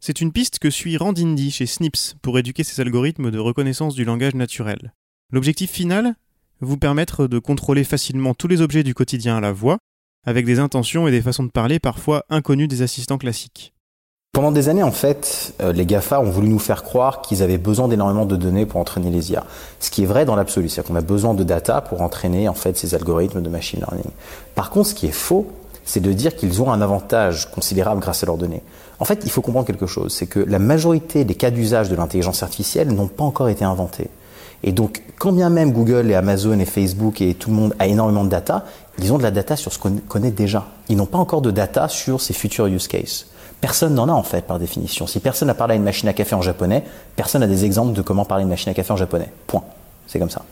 C'est 0.00 0.20
une 0.20 0.32
piste 0.32 0.58
que 0.58 0.70
suit 0.70 0.96
Randindi 0.96 1.50
chez 1.50 1.66
Snips 1.66 2.16
pour 2.22 2.38
éduquer 2.38 2.64
ses 2.64 2.80
algorithmes 2.80 3.30
de 3.30 3.38
reconnaissance 3.38 3.94
du 3.94 4.04
langage 4.04 4.34
naturel. 4.34 4.94
L'objectif 5.32 5.70
final? 5.70 6.14
Vous 6.60 6.78
permettre 6.78 7.26
de 7.26 7.38
contrôler 7.38 7.84
facilement 7.84 8.32
tous 8.32 8.48
les 8.48 8.62
objets 8.62 8.82
du 8.82 8.94
quotidien 8.94 9.36
à 9.36 9.40
la 9.40 9.52
voix, 9.52 9.78
avec 10.24 10.46
des 10.46 10.58
intentions 10.58 11.06
et 11.06 11.10
des 11.10 11.20
façons 11.20 11.44
de 11.44 11.50
parler 11.50 11.78
parfois 11.78 12.24
inconnues 12.30 12.68
des 12.68 12.80
assistants 12.80 13.18
classiques. 13.18 13.74
Pendant 14.36 14.52
des 14.52 14.68
années, 14.68 14.82
en 14.82 14.92
fait, 14.92 15.54
euh, 15.62 15.72
les 15.72 15.86
GAFA 15.86 16.20
ont 16.20 16.28
voulu 16.28 16.50
nous 16.50 16.58
faire 16.58 16.82
croire 16.82 17.22
qu'ils 17.22 17.42
avaient 17.42 17.56
besoin 17.56 17.88
d'énormément 17.88 18.26
de 18.26 18.36
données 18.36 18.66
pour 18.66 18.78
entraîner 18.78 19.08
les 19.08 19.32
IA. 19.32 19.44
Ce 19.80 19.90
qui 19.90 20.02
est 20.02 20.06
vrai 20.06 20.26
dans 20.26 20.36
l'absolu, 20.36 20.68
c'est-à-dire 20.68 20.92
qu'on 20.92 20.98
a 20.98 21.00
besoin 21.00 21.32
de 21.32 21.42
data 21.42 21.80
pour 21.80 22.02
entraîner 22.02 22.46
en 22.46 22.52
fait 22.52 22.76
ces 22.76 22.94
algorithmes 22.94 23.40
de 23.40 23.48
machine 23.48 23.78
learning. 23.78 24.10
Par 24.54 24.68
contre, 24.68 24.90
ce 24.90 24.94
qui 24.94 25.06
est 25.06 25.10
faux, 25.10 25.46
c'est 25.86 26.00
de 26.00 26.12
dire 26.12 26.36
qu'ils 26.36 26.60
ont 26.60 26.70
un 26.70 26.82
avantage 26.82 27.50
considérable 27.50 28.02
grâce 28.02 28.24
à 28.24 28.26
leurs 28.26 28.36
données. 28.36 28.62
En 29.00 29.06
fait, 29.06 29.20
il 29.24 29.30
faut 29.30 29.40
comprendre 29.40 29.66
quelque 29.66 29.86
chose, 29.86 30.12
c'est 30.12 30.26
que 30.26 30.40
la 30.40 30.58
majorité 30.58 31.24
des 31.24 31.34
cas 31.34 31.50
d'usage 31.50 31.88
de 31.88 31.96
l'intelligence 31.96 32.42
artificielle 32.42 32.88
n'ont 32.92 33.08
pas 33.08 33.24
encore 33.24 33.48
été 33.48 33.64
inventés. 33.64 34.10
Et 34.64 34.72
donc, 34.72 35.02
quand 35.18 35.32
bien 35.32 35.48
même 35.48 35.72
Google 35.72 36.10
et 36.10 36.14
Amazon 36.14 36.58
et 36.58 36.66
Facebook 36.66 37.22
et 37.22 37.32
tout 37.32 37.48
le 37.48 37.56
monde 37.56 37.74
a 37.78 37.86
énormément 37.86 38.24
de 38.24 38.28
data, 38.28 38.66
ils 38.98 39.14
ont 39.14 39.18
de 39.18 39.22
la 39.22 39.30
data 39.30 39.56
sur 39.56 39.72
ce 39.72 39.78
qu'on 39.78 39.96
connaît 39.96 40.30
déjà. 40.30 40.66
Ils 40.90 40.96
n'ont 40.98 41.06
pas 41.06 41.16
encore 41.16 41.40
de 41.40 41.50
data 41.50 41.88
sur 41.88 42.20
ces 42.20 42.34
futurs 42.34 42.66
use 42.66 42.86
cases. 42.86 43.28
Personne 43.60 43.94
n'en 43.94 44.08
a 44.08 44.12
en 44.12 44.22
fait 44.22 44.42
par 44.42 44.58
définition. 44.58 45.06
Si 45.06 45.20
personne 45.20 45.48
n'a 45.48 45.54
parlé 45.54 45.72
à 45.72 45.76
une 45.76 45.82
machine 45.82 46.08
à 46.08 46.12
café 46.12 46.34
en 46.34 46.42
japonais, 46.42 46.84
personne 47.16 47.40
n'a 47.40 47.46
des 47.46 47.64
exemples 47.64 47.94
de 47.94 48.02
comment 48.02 48.24
parler 48.24 48.42
à 48.42 48.44
une 48.44 48.50
machine 48.50 48.70
à 48.70 48.74
café 48.74 48.92
en 48.92 48.96
japonais. 48.96 49.30
Point. 49.46 49.64
C'est 50.06 50.18
comme 50.18 50.30
ça. 50.30 50.42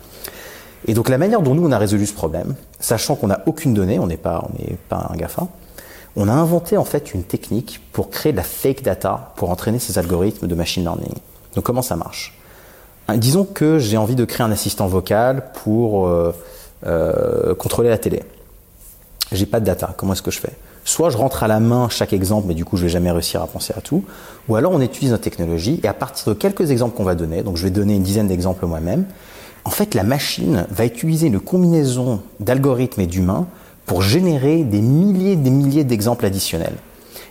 Et 0.86 0.94
donc 0.94 1.08
la 1.08 1.18
manière 1.18 1.40
dont 1.40 1.54
nous 1.54 1.66
on 1.66 1.72
a 1.72 1.78
résolu 1.78 2.06
ce 2.06 2.12
problème, 2.12 2.54
sachant 2.78 3.16
qu'on 3.16 3.28
n'a 3.28 3.42
aucune 3.46 3.74
donnée, 3.74 3.98
on 3.98 4.06
n'est 4.06 4.16
pas, 4.16 4.46
un 4.90 5.16
GAFA, 5.16 5.46
on 6.16 6.28
a 6.28 6.32
inventé 6.32 6.76
en 6.76 6.84
fait 6.84 7.14
une 7.14 7.24
technique 7.24 7.80
pour 7.92 8.10
créer 8.10 8.32
de 8.32 8.36
la 8.36 8.42
fake 8.42 8.82
data 8.82 9.32
pour 9.36 9.50
entraîner 9.50 9.78
ces 9.78 9.98
algorithmes 9.98 10.46
de 10.46 10.54
machine 10.54 10.82
learning. 10.82 11.14
Donc 11.54 11.64
comment 11.64 11.82
ça 11.82 11.96
marche? 11.96 12.38
Disons 13.16 13.44
que 13.44 13.78
j'ai 13.78 13.96
envie 13.96 14.14
de 14.14 14.24
créer 14.24 14.46
un 14.46 14.50
assistant 14.50 14.86
vocal 14.86 15.50
pour 15.62 16.06
euh, 16.06 16.34
euh, 16.86 17.54
contrôler 17.54 17.90
la 17.90 17.98
télé. 17.98 18.22
J'ai 19.32 19.46
pas 19.46 19.60
de 19.60 19.66
data. 19.66 19.94
Comment 19.96 20.12
est-ce 20.12 20.22
que 20.22 20.30
je 20.30 20.40
fais? 20.40 20.52
Soit 20.84 21.08
je 21.08 21.16
rentre 21.16 21.42
à 21.42 21.48
la 21.48 21.60
main 21.60 21.88
chaque 21.88 22.12
exemple, 22.12 22.46
mais 22.46 22.54
du 22.54 22.64
coup 22.64 22.76
je 22.76 22.82
vais 22.82 22.88
jamais 22.88 23.10
réussir 23.10 23.42
à 23.42 23.46
penser 23.46 23.72
à 23.76 23.80
tout. 23.80 24.04
Ou 24.48 24.56
alors 24.56 24.72
on 24.72 24.80
utilise 24.80 25.10
notre 25.10 25.24
technologie 25.24 25.80
et 25.82 25.88
à 25.88 25.94
partir 25.94 26.28
de 26.28 26.38
quelques 26.38 26.70
exemples 26.70 26.96
qu'on 26.96 27.04
va 27.04 27.14
donner, 27.14 27.42
donc 27.42 27.56
je 27.56 27.64
vais 27.64 27.70
donner 27.70 27.94
une 27.96 28.02
dizaine 28.02 28.28
d'exemples 28.28 28.66
moi-même, 28.66 29.06
en 29.64 29.70
fait 29.70 29.94
la 29.94 30.02
machine 30.02 30.66
va 30.70 30.84
utiliser 30.84 31.28
une 31.28 31.40
combinaison 31.40 32.20
d'algorithmes 32.38 33.00
et 33.00 33.06
d'humains 33.06 33.46
pour 33.86 34.02
générer 34.02 34.62
des 34.62 34.80
milliers 34.80 35.32
et 35.32 35.36
des 35.36 35.50
milliers 35.50 35.84
d'exemples 35.84 36.26
additionnels. 36.26 36.76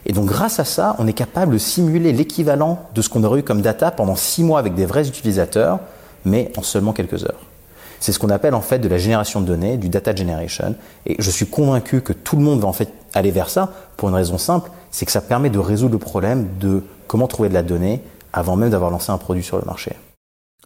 Et 0.06 0.14
donc 0.14 0.26
grâce 0.26 0.60
à 0.60 0.66
ça, 0.66 0.96
on 1.00 1.08
est 1.08 1.14
capable 1.14 1.54
de 1.54 1.58
simuler 1.58 2.12
l'équivalent 2.12 2.80
de 2.96 3.02
ce 3.02 3.10
qu'on 3.10 3.24
aurait 3.24 3.40
eu 3.40 3.44
comme 3.44 3.62
data 3.62 3.92
pendant 3.92 4.16
six 4.16 4.44
mois 4.44 4.60
avec 4.60 4.76
des 4.76 4.86
vrais 4.86 5.08
utilisateurs, 5.08 5.80
mais 6.26 6.52
en 6.58 6.64
seulement 6.64 6.92
quelques 6.92 7.24
heures. 7.24 7.53
C'est 8.04 8.12
ce 8.12 8.20
qu'on 8.20 8.32
appelle 8.32 8.54
en 8.54 8.60
fait 8.60 8.80
de 8.80 8.90
la 8.90 8.98
génération 8.98 9.40
de 9.40 9.46
données, 9.46 9.78
du 9.78 9.88
data 9.88 10.14
generation. 10.14 10.76
Et 11.06 11.16
je 11.20 11.32
suis 11.32 11.46
convaincu 11.46 12.02
que 12.02 12.12
tout 12.12 12.36
le 12.36 12.42
monde 12.42 12.60
va 12.60 12.68
en 12.68 12.74
fait 12.74 12.90
aller 13.14 13.32
vers 13.32 13.50
ça 13.50 13.72
pour 13.96 14.10
une 14.10 14.16
raison 14.16 14.38
simple, 14.38 14.72
c'est 14.92 15.06
que 15.06 15.12
ça 15.14 15.22
permet 15.22 15.50
de 15.50 15.58
résoudre 15.58 15.94
le 15.94 16.00
problème 16.00 16.50
de 16.60 16.84
comment 17.08 17.28
trouver 17.28 17.48
de 17.48 17.54
la 17.54 17.64
donnée 17.64 18.02
avant 18.34 18.58
même 18.58 18.72
d'avoir 18.72 18.92
lancé 18.92 19.10
un 19.14 19.18
produit 19.18 19.42
sur 19.42 19.56
le 19.56 19.64
marché. 19.64 19.94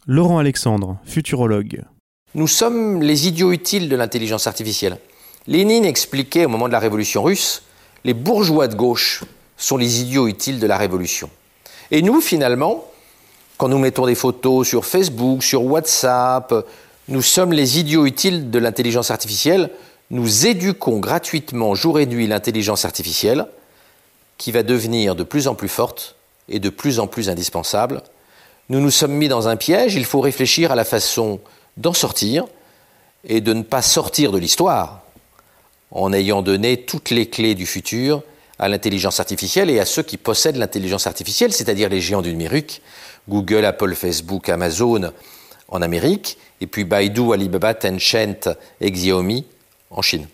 Laurent 0.08 0.38
Alexandre, 0.38 0.96
futurologue. 1.04 1.84
Nous 2.34 2.48
sommes 2.48 3.02
les 3.02 3.28
idiots 3.28 3.52
utiles 3.52 3.88
de 3.88 3.94
l'intelligence 3.94 4.48
artificielle. 4.48 4.98
Lénine 5.46 5.84
expliquait 5.84 6.44
au 6.44 6.48
moment 6.48 6.66
de 6.66 6.72
la 6.72 6.80
révolution 6.80 7.22
russe, 7.22 7.62
les 8.02 8.14
bourgeois 8.14 8.66
de 8.66 8.74
gauche 8.74 9.22
sont 9.56 9.76
les 9.76 10.00
idiots 10.00 10.26
utiles 10.26 10.58
de 10.58 10.66
la 10.66 10.76
révolution. 10.76 11.30
Et 11.92 12.02
nous, 12.02 12.20
finalement, 12.20 12.84
quand 13.58 13.68
nous 13.68 13.78
mettons 13.78 14.06
des 14.06 14.16
photos 14.16 14.66
sur 14.66 14.84
Facebook, 14.84 15.44
sur 15.44 15.62
WhatsApp, 15.62 16.52
nous 17.08 17.22
sommes 17.22 17.52
les 17.52 17.78
idiots 17.78 18.04
utiles 18.04 18.50
de 18.50 18.58
l'intelligence 18.58 19.10
artificielle. 19.10 19.70
Nous 20.10 20.46
éduquons 20.46 20.98
gratuitement 20.98 21.74
jour 21.74 21.98
et 21.98 22.06
nuit 22.06 22.26
l'intelligence 22.26 22.84
artificielle 22.84 23.46
qui 24.36 24.52
va 24.52 24.62
devenir 24.62 25.16
de 25.16 25.22
plus 25.22 25.48
en 25.48 25.54
plus 25.54 25.68
forte 25.68 26.16
et 26.50 26.60
de 26.60 26.68
plus 26.68 27.00
en 27.00 27.06
plus 27.06 27.30
indispensable. 27.30 28.02
Nous 28.68 28.80
nous 28.80 28.90
sommes 28.90 29.14
mis 29.14 29.28
dans 29.28 29.48
un 29.48 29.56
piège, 29.56 29.94
il 29.94 30.04
faut 30.04 30.20
réfléchir 30.20 30.70
à 30.70 30.74
la 30.74 30.84
façon 30.84 31.40
d'en 31.78 31.94
sortir 31.94 32.44
et 33.24 33.40
de 33.40 33.54
ne 33.54 33.62
pas 33.62 33.82
sortir 33.82 34.30
de 34.30 34.38
l'histoire 34.38 35.02
en 35.90 36.12
ayant 36.12 36.42
donné 36.42 36.82
toutes 36.82 37.08
les 37.08 37.30
clés 37.30 37.54
du 37.54 37.64
futur 37.64 38.22
à 38.58 38.68
l'intelligence 38.68 39.18
artificielle 39.18 39.70
et 39.70 39.80
à 39.80 39.86
ceux 39.86 40.02
qui 40.02 40.18
possèdent 40.18 40.56
l'intelligence 40.56 41.06
artificielle, 41.06 41.54
c'est-à-dire 41.54 41.88
les 41.88 42.02
géants 42.02 42.22
du 42.22 42.32
numérique, 42.32 42.82
Google, 43.28 43.64
Apple, 43.64 43.94
Facebook, 43.94 44.50
Amazon 44.50 45.12
en 45.68 45.80
Amérique, 45.80 46.38
et 46.60 46.66
puis 46.66 46.84
Baidu, 46.84 47.32
Alibaba, 47.32 47.74
Tencent 47.74 48.48
et 48.80 48.90
Xiaomi 48.90 49.44
en 49.90 50.02
Chine. 50.02 50.26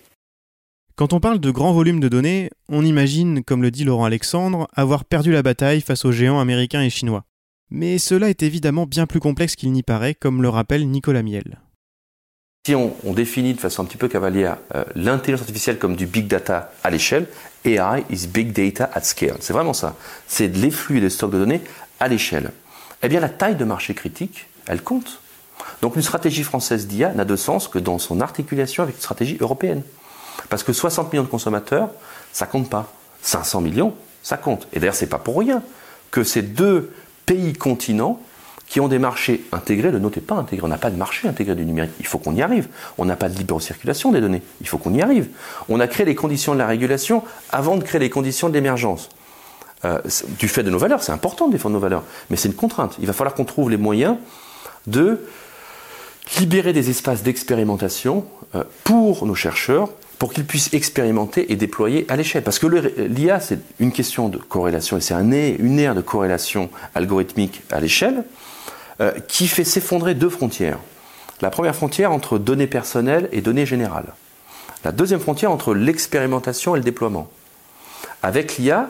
Quand 0.97 1.13
on 1.13 1.21
parle 1.21 1.41
de 1.41 1.51
grands 1.51 1.73
volumes 1.73 1.99
de 1.99 2.09
données, 2.09 2.51
on 2.69 2.85
imagine, 2.85 3.43
comme 3.43 3.63
le 3.63 3.73
dit 3.73 3.83
Laurent 3.83 4.05
Alexandre, 4.05 4.69
avoir 4.75 5.05
perdu 5.05 5.33
la 5.33 5.43
bataille 5.43 5.81
face 5.81 6.05
aux 6.05 6.13
géants 6.13 6.39
américains 6.39 6.83
et 6.83 6.91
chinois. 6.91 7.25
Mais 7.71 7.99
cela 7.99 8.31
est 8.31 8.45
évidemment 8.45 8.87
bien 8.87 9.07
plus 9.07 9.19
complexe 9.19 9.57
qu'il 9.57 9.73
n'y 9.73 9.83
paraît, 9.83 10.15
comme 10.15 10.41
le 10.41 10.49
rappelle 10.49 10.89
Nicolas 10.89 11.25
Miel. 11.25 11.59
Si 12.67 12.75
on, 12.75 12.95
définit 13.13 13.53
de 13.53 13.61
façon 13.61 13.83
un 13.83 13.85
petit 13.85 13.99
peu 13.99 14.09
cavalière 14.09 14.57
euh, 14.75 14.85
l'intelligence 14.95 15.43
artificielle 15.43 15.79
comme 15.79 15.97
du 15.97 16.07
big 16.07 16.29
data 16.29 16.73
à 16.83 16.91
l'échelle, 16.91 17.27
AI 17.65 18.05
is 18.09 18.27
big 18.27 18.53
data 18.53 18.89
at 18.95 19.03
scale. 19.03 19.37
C'est 19.41 19.53
vraiment 19.53 19.75
ça. 19.75 19.97
C'est 20.29 20.49
les 20.49 20.71
flux 20.71 20.99
et 20.99 21.01
les 21.01 21.11
stocks 21.11 21.33
de 21.33 21.39
données 21.39 21.61
à 22.01 22.09
l'échelle. 22.09 22.53
Eh 23.03 23.09
bien, 23.09 23.21
la 23.21 23.29
taille 23.29 23.57
de 23.57 23.65
marché 23.65 23.93
critique, 23.93 24.47
elle 24.67 24.81
compte. 24.81 25.21
Donc 25.85 25.97
une 25.97 26.03
stratégie 26.03 26.45
française 26.45 26.87
d'IA 26.87 27.13
n'a 27.13 27.27
de 27.27 27.37
sens 27.37 27.69
que 27.69 27.79
dans 27.79 27.99
son 27.99 28.23
articulation 28.23 28.83
avec 28.83 28.95
une 28.95 29.03
stratégie 29.03 29.37
européenne. 29.39 29.83
Parce 30.49 30.63
que 30.63 30.73
60 30.73 31.13
millions 31.13 31.25
de 31.25 31.29
consommateurs, 31.29 31.91
ça 32.33 32.47
compte 32.47 32.71
pas. 32.71 32.91
500 33.21 33.61
millions, 33.61 33.93
ça 34.23 34.39
compte. 34.39 34.67
Et 34.73 34.81
d'ailleurs, 34.81 34.95
c'est 34.95 35.09
pas 35.09 35.19
pour 35.19 35.39
rien 35.39 35.63
que 36.11 36.25
ces 36.25 36.41
deux 36.41 36.91
pays 37.27 37.53
continents 37.53 38.19
qui 38.67 38.81
ont 38.81 38.89
des 38.89 38.99
marchés 38.99 39.45
intégrés. 39.53 39.91
Le 39.91 39.99
nôtre 39.99 40.17
n'est 40.17 40.25
pas 40.25 40.37
intégré. 40.37 40.65
On 40.65 40.71
n'a 40.71 40.79
pas 40.79 40.89
de 40.89 40.97
marché 40.97 41.29
intégré 41.29 41.55
du 41.55 41.67
numérique. 41.67 41.93
Il 42.01 42.07
faut 42.07 42.17
qu'on 42.17 42.35
y 42.35 42.41
arrive. 42.41 42.67
On 42.97 43.05
n'a 43.05 43.17
pas 43.17 43.29
de 43.29 43.37
libre 43.37 43.61
circulation 43.61 44.11
des 44.11 44.23
données. 44.23 44.41
Il 44.63 44.69
faut 44.69 44.79
qu'on 44.79 44.95
y 44.95 45.03
arrive. 45.03 45.29
On 45.69 45.81
a 45.81 45.87
créé 45.87 46.07
les 46.07 46.15
conditions 46.15 46.55
de 46.55 46.61
la 46.61 46.67
régulation 46.67 47.23
avant 47.51 47.77
de 47.77 47.85
créer 47.85 48.01
les 48.01 48.09
conditions 48.09 48.49
de 48.49 48.55
l'émergence. 48.55 49.11
Euh, 49.85 50.01
du 50.39 50.49
fait 50.49 50.63
de 50.63 50.71
nos 50.71 50.79
valeurs, 50.79 51.03
c'est 51.03 51.13
important 51.13 51.47
de 51.47 51.53
défendre 51.53 51.75
nos 51.75 51.81
valeurs, 51.81 52.05
mais 52.31 52.39
c'est 52.39 52.49
une 52.49 52.55
contrainte. 52.55 52.97
Il 53.01 53.07
va 53.07 53.13
falloir 53.13 53.35
qu'on 53.35 53.45
trouve 53.45 53.69
les 53.69 53.77
moyens 53.77 54.17
de 54.87 55.21
libérer 56.39 56.73
des 56.73 56.91
espaces 56.91 57.23
d'expérimentation 57.23 58.25
euh, 58.55 58.65
pour 58.83 59.27
nos 59.27 59.35
chercheurs, 59.35 59.91
pour 60.19 60.33
qu'ils 60.33 60.47
puissent 60.47 60.73
expérimenter 60.73 61.53
et 61.53 61.57
déployer 61.57 62.07
à 62.09 62.17
l'échelle. 62.17 62.43
Parce 62.43 62.59
que 62.59 62.67
l'IA, 62.67 63.41
c'est 63.41 63.59
une 63.79 63.93
question 63.93 64.29
de 64.29 64.39
corrélation, 64.39 64.97
et 64.97 65.01
c'est 65.01 65.15
un, 65.15 65.31
une 65.31 65.79
ère 65.79 65.95
de 65.95 66.01
corrélation 66.01 66.71
algorithmique 66.95 67.63
à 67.71 67.81
l'échelle, 67.81 68.25
euh, 69.01 69.13
qui 69.29 69.49
fait 69.49 69.65
s'effondrer 69.65 70.15
deux 70.15 70.31
frontières. 70.31 70.79
La 71.41 71.51
première 71.51 71.75
frontière 71.75 72.13
entre 72.13 72.39
données 72.39 72.69
personnelles 72.69 73.29
et 73.33 73.41
données 73.41 73.67
générales. 73.67 74.15
La 74.85 74.93
deuxième 74.93 75.21
frontière 75.21 75.51
entre 75.51 75.75
l'expérimentation 75.75 76.75
et 76.75 76.79
le 76.79 76.85
déploiement. 76.85 77.29
Avec 78.23 78.57
l'IA, 78.57 78.89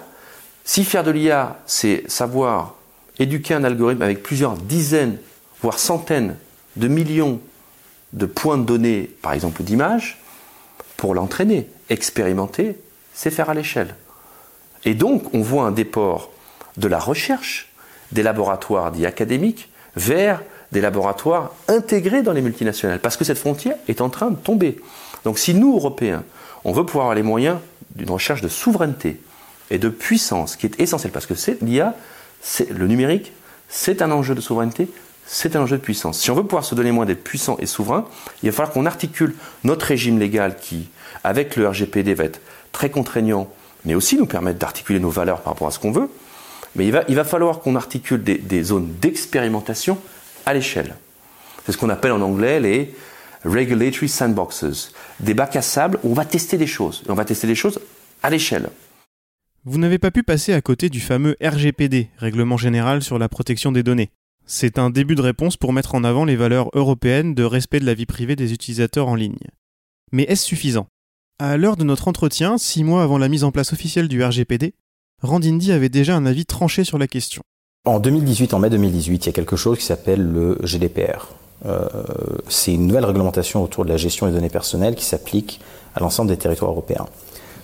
si 0.65 0.85
faire 0.85 1.05
de 1.05 1.11
l'IA, 1.11 1.59
c'est 1.67 2.05
savoir 2.07 2.75
éduquer 3.19 3.55
un 3.55 3.65
algorithme 3.65 4.03
avec 4.03 4.23
plusieurs 4.23 4.57
dizaines, 4.57 5.17
voire 5.63 5.79
centaines 5.79 6.37
de 6.77 6.89
millions 6.89 7.41
de 8.13 8.27
points 8.27 8.59
de 8.59 8.65
données, 8.65 9.11
par 9.23 9.33
exemple 9.33 9.63
d'images, 9.63 10.19
pour 10.97 11.15
l'entraîner, 11.15 11.69
expérimenter, 11.91 12.77
c'est 13.13 13.31
faire 13.31 13.51
à 13.51 13.55
l'échelle. 13.55 13.95
Et 14.85 14.95
donc, 14.95 15.35
on 15.35 15.41
voit 15.41 15.65
un 15.65 15.73
déport 15.73 16.31
de 16.77 16.89
la 16.89 16.99
recherche, 16.99 17.73
des 18.13 18.23
laboratoires 18.23 18.93
dits 18.93 19.07
académiques, 19.07 19.69
vers 19.97 20.43
des 20.73 20.81
laboratoires 20.81 21.53
intégrés 21.69 22.23
dans 22.23 22.33
les 22.33 22.43
multinationales, 22.43 23.01
parce 23.01 23.17
que 23.17 23.25
cette 23.25 23.39
frontière 23.39 23.77
est 23.89 24.01
en 24.01 24.11
train 24.11 24.31
de 24.31 24.37
tomber. 24.37 24.81
Donc 25.25 25.39
si 25.39 25.55
nous, 25.55 25.77
Européens, 25.77 26.25
on 26.65 26.73
veut 26.73 26.85
pouvoir 26.85 27.07
avoir 27.07 27.15
les 27.15 27.23
moyens 27.23 27.59
d'une 27.95 28.11
recherche 28.11 28.43
de 28.43 28.49
souveraineté 28.49 29.21
et 29.71 29.79
de 29.79 29.89
puissance, 29.89 30.57
qui 30.57 30.67
est 30.67 30.81
essentielle, 30.81 31.13
parce 31.13 31.27
que 31.27 31.35
c'est 31.35 31.63
l'IA, 31.63 31.95
le 32.71 32.87
numérique, 32.87 33.33
c'est 33.69 34.03
un 34.03 34.11
enjeu 34.11 34.35
de 34.35 34.41
souveraineté, 34.41 34.89
c'est 35.27 35.57
un 35.57 35.63
enjeu 35.63 35.77
de 35.77 35.83
puissance. 35.83 36.19
Si 36.21 36.31
on 36.31 36.35
veut 36.35 36.43
pouvoir 36.43 36.65
se 36.65 36.75
donner 36.75 36.93
moins 36.93 37.07
d'être 37.07 37.25
puissant 37.25 37.57
et 37.59 37.67
souverain, 37.67 38.07
il 38.43 38.51
va 38.51 38.57
falloir 38.57 38.73
qu'on 38.73 38.87
articule 38.87 39.35
notre 39.65 39.87
régime 39.87 40.19
légal 40.19 40.57
qui, 40.57 40.89
avec 41.23 41.57
le 41.57 41.69
RGPD, 41.69 42.15
va 42.15 42.25
être 42.25 42.41
très 42.73 42.91
contraignant, 42.91 43.49
mais 43.85 43.95
aussi 43.95 44.17
nous 44.17 44.27
permettre 44.27 44.59
d'articuler 44.59 45.01
nos 45.01 45.11
valeurs 45.11 45.41
par 45.41 45.55
rapport 45.55 45.69
à 45.69 45.71
ce 45.71 45.79
qu'on 45.79 45.93
veut. 45.93 46.09
Mais 46.77 46.87
il 46.87 46.93
va, 46.93 47.05
il 47.09 47.15
va 47.15 47.25
falloir 47.25 47.61
qu'on 47.61 47.77
articule 47.77 48.23
des, 48.23 48.37
des 48.37 48.63
zones 48.63 48.93
d'expérimentation 49.01 49.99
à 50.45 50.55
l'échelle. 50.55 50.97
C'est 51.65 51.73
ce 51.73 51.79
qu'on 51.79 51.89
appelle 51.89 52.13
en 52.13 52.21
anglais 52.21 52.61
les 52.61 52.95
regulatory 53.45 54.09
sandboxes, 54.09 54.93
des 55.21 55.35
bacs 55.35 55.57
à 55.57 55.63
sable 55.63 55.99
où 56.03 56.11
on 56.11 56.15
va 56.15 56.25
tester 56.25 56.59
des 56.59 56.67
choses. 56.67 57.03
Et 57.07 57.11
on 57.11 57.15
va 57.15 57.25
tester 57.25 57.47
des 57.47 57.55
choses 57.55 57.81
à 58.23 58.31
l'échelle. 58.31 58.69
Vous 59.65 59.79
n'avez 59.79 59.99
pas 59.99 60.11
pu 60.11 60.23
passer 60.23 60.53
à 60.53 60.61
côté 60.61 60.91
du 60.91 61.01
fameux 61.01 61.37
RGPD, 61.43 62.11
Règlement 62.19 62.59
général 62.59 63.03
sur 63.03 63.19
la 63.19 63.29
protection 63.29 63.73
des 63.73 63.83
données. 63.83 64.11
C'est 64.47 64.79
un 64.79 64.91
début 64.91 65.15
de 65.15 65.23
réponse 65.23 65.57
pour 65.57 65.73
mettre 65.73 65.95
en 65.95 66.05
avant 66.05 66.27
les 66.27 66.37
valeurs 66.37 66.69
européennes 66.75 67.35
de 67.35 67.45
respect 67.45 67.81
de 67.81 67.87
la 67.87 67.95
vie 67.95 68.05
privée 68.05 68.37
des 68.37 68.53
utilisateurs 68.53 69.09
en 69.09 69.15
ligne. 69.15 69.39
Mais 70.13 70.25
est-ce 70.25 70.45
suffisant? 70.45 70.87
À 71.39 71.57
l'heure 71.57 71.77
de 71.77 71.85
notre 71.85 72.09
entretien, 72.09 72.59
six 72.59 72.85
mois 72.85 73.03
avant 73.03 73.17
la 73.17 73.29
mise 73.29 73.43
en 73.43 73.53
place 73.53 73.73
officielle 73.73 74.07
du 74.07 74.23
RGPD, 74.23 74.75
Randindi 75.23 75.73
avait 75.73 75.89
déjà 75.89 76.15
un 76.15 76.27
avis 76.27 76.45
tranché 76.45 76.85
sur 76.85 76.99
la 76.99 77.07
question. 77.07 77.43
En 77.87 78.01
2018, 78.01 78.53
en 78.53 78.59
mai 78.59 78.71
2018, 78.71 79.25
il 79.25 79.27
y 79.27 79.29
a 79.31 79.33
quelque 79.33 79.57
chose 79.57 79.79
qui 79.79 79.85
s'appelle 79.85 80.23
le 80.23 80.59
GDPR. 80.63 81.29
Euh, 81.65 81.89
c'est 82.49 82.75
une 82.75 82.87
nouvelle 82.87 83.07
réglementation 83.07 83.63
autour 83.63 83.85
de 83.85 83.91
la 83.91 83.97
gestion 83.97 84.27
des 84.27 84.33
données 84.33 84.51
personnelles 84.51 84.95
qui 84.95 85.05
s'applique 85.05 85.61
à 85.95 86.01
l'ensemble 86.01 86.29
des 86.29 86.37
territoires 86.37 86.71
européens. 86.71 87.07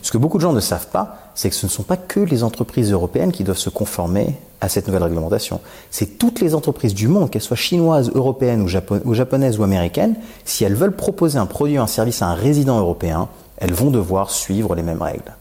Ce 0.01 0.11
que 0.11 0.19
beaucoup 0.19 0.39
de 0.39 0.43
gens 0.43 0.55
ne 0.55 0.61
savent 0.61 0.89
pas, 0.89 1.31
c'est 1.35 1.51
que 1.51 1.57
ce 1.57 1.67
ne 1.67 1.71
sont 1.71 1.83
pas 1.83 1.99
que 1.99 2.21
les 2.21 2.43
entreprises 2.43 2.91
européennes 2.91 3.33
qui 3.33 3.45
doivent 3.45 3.59
se 3.59 3.69
conformer 3.69 4.37
à 4.61 4.69
cette 4.69 4.87
nouvelle 4.87 5.03
réglementation. 5.03 5.61
C'est 5.91 6.19
toutes 6.19 6.41
les 6.41 6.55
entreprises 6.55 6.95
du 6.95 7.09
monde, 7.09 7.31
qu'elles 7.31 7.43
soient 7.43 7.57
chinoises, 7.57 8.11
européennes 8.15 8.63
ou, 8.63 9.15
japonaises 9.15 9.59
ou 9.59 9.63
américaines, 9.63 10.17
si 10.45 10.65
elles 10.65 10.75
veulent 10.75 10.97
proposer 10.97 11.39
un 11.39 11.47
produit 11.47 11.79
ou 11.79 11.83
un 11.83 11.87
service 11.87 12.23
à 12.23 12.27
un 12.27 12.35
résident 12.35 12.79
européen, 12.79 13.29
elles 13.57 13.73
vont 13.73 13.91
devoir 13.91 14.31
suivre 14.31 14.75
les 14.75 14.83
mêmes 14.83 15.03
règles. 15.03 15.35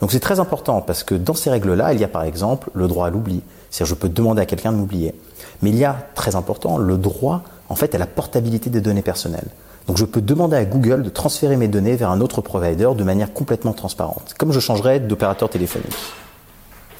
Donc 0.00 0.12
c'est 0.12 0.20
très 0.20 0.40
important 0.40 0.80
parce 0.80 1.02
que 1.02 1.14
dans 1.14 1.34
ces 1.34 1.50
règles-là, 1.50 1.92
il 1.92 2.00
y 2.00 2.04
a 2.04 2.08
par 2.08 2.24
exemple 2.24 2.70
le 2.74 2.88
droit 2.88 3.06
à 3.06 3.10
l'oubli. 3.10 3.42
C'est-à-dire 3.70 3.94
je 3.94 4.00
peux 4.00 4.08
demander 4.08 4.42
à 4.42 4.46
quelqu'un 4.46 4.72
de 4.72 4.76
m'oublier. 4.76 5.14
Mais 5.62 5.70
il 5.70 5.76
y 5.76 5.84
a, 5.84 5.96
très 6.14 6.36
important, 6.36 6.78
le 6.78 6.96
droit 6.98 7.42
en 7.68 7.74
fait 7.74 7.94
à 7.94 7.98
la 7.98 8.06
portabilité 8.06 8.70
des 8.70 8.80
données 8.80 9.02
personnelles. 9.02 9.48
Donc 9.86 9.96
je 9.96 10.04
peux 10.04 10.20
demander 10.20 10.56
à 10.56 10.64
Google 10.64 11.02
de 11.02 11.10
transférer 11.10 11.56
mes 11.56 11.68
données 11.68 11.96
vers 11.96 12.10
un 12.10 12.20
autre 12.20 12.40
provider 12.40 12.90
de 12.96 13.04
manière 13.04 13.32
complètement 13.32 13.72
transparente, 13.72 14.34
comme 14.38 14.52
je 14.52 14.60
changerais 14.60 15.00
d'opérateur 15.00 15.48
téléphonique. 15.48 15.94